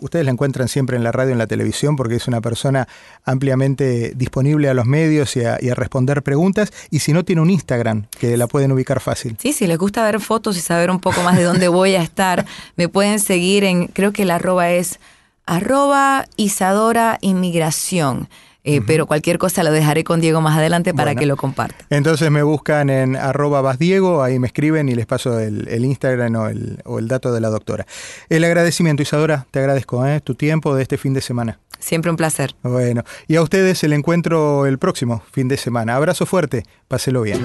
ustedes 0.00 0.24
la 0.24 0.32
encuentran 0.32 0.66
siempre 0.66 0.96
en 0.96 1.04
la 1.04 1.12
radio, 1.12 1.30
en 1.30 1.38
la 1.38 1.46
televisión, 1.46 1.94
porque 1.94 2.16
es 2.16 2.26
una 2.26 2.40
persona 2.40 2.88
ampliamente 3.24 4.14
disponible 4.16 4.68
a 4.68 4.74
los 4.74 4.86
medios 4.86 5.36
y 5.36 5.44
a, 5.44 5.58
responder 5.76 6.24
preguntas, 6.24 6.72
y 6.90 6.98
si 6.98 7.12
no 7.12 7.24
tiene 7.24 7.40
un 7.40 7.50
Instagram, 7.50 8.06
que 8.18 8.36
la 8.36 8.48
pueden 8.48 8.72
ubicar 8.72 8.98
fácil. 8.98 9.36
Sí, 9.38 9.52
si 9.52 9.68
les 9.68 9.78
gusta 9.78 10.02
ver 10.02 10.18
fotos 10.18 10.56
y 10.56 10.60
saber 10.60 10.90
un 10.90 10.98
poco 10.98 11.22
más 11.22 11.36
de 11.36 11.44
dónde 11.44 11.68
voy 11.68 11.94
a 11.94 12.02
estar, 12.02 12.44
me 12.76 12.88
pueden 12.88 13.20
seguir 13.20 13.62
en, 13.62 13.86
creo 13.86 14.12
que 14.12 14.24
la 14.24 14.34
arroba 14.36 14.70
es 14.70 14.98
arroba 15.46 16.26
Isadora 16.34 17.18
Inmigración. 17.20 18.28
Eh, 18.66 18.80
pero 18.86 19.06
cualquier 19.06 19.36
cosa 19.36 19.62
lo 19.62 19.70
dejaré 19.70 20.04
con 20.04 20.22
Diego 20.22 20.40
más 20.40 20.56
adelante 20.56 20.94
para 20.94 21.14
que 21.14 21.26
lo 21.26 21.36
comparta. 21.36 21.84
Entonces 21.90 22.30
me 22.30 22.42
buscan 22.42 22.88
en 22.88 23.14
arroba 23.14 23.60
basdiego, 23.60 24.22
ahí 24.22 24.38
me 24.38 24.46
escriben 24.46 24.88
y 24.88 24.94
les 24.94 25.04
paso 25.04 25.38
el, 25.38 25.84
Instagram 25.84 26.34
o 26.34 26.48
el, 26.48 26.80
o 26.84 26.98
el, 26.98 27.06
dato 27.06 27.32
de 27.32 27.40
la 27.40 27.50
doctora. 27.50 27.86
El 28.30 28.42
agradecimiento, 28.42 29.02
Isadora, 29.02 29.46
te 29.50 29.58
agradezco 29.58 30.06
¿eh? 30.06 30.20
tu 30.20 30.34
tiempo 30.34 30.74
de 30.74 30.82
este 30.82 30.96
fin 30.96 31.12
de 31.12 31.20
semana. 31.20 31.60
Siempre 31.78 32.10
un 32.10 32.16
placer. 32.16 32.54
Bueno, 32.62 33.04
y 33.28 33.36
a 33.36 33.42
ustedes 33.42 33.84
el 33.84 33.92
encuentro 33.92 34.64
el 34.64 34.78
próximo 34.78 35.22
fin 35.30 35.48
de 35.48 35.58
semana. 35.58 35.96
Abrazo 35.96 36.24
fuerte, 36.24 36.64
páselo 36.88 37.20
bien. 37.20 37.44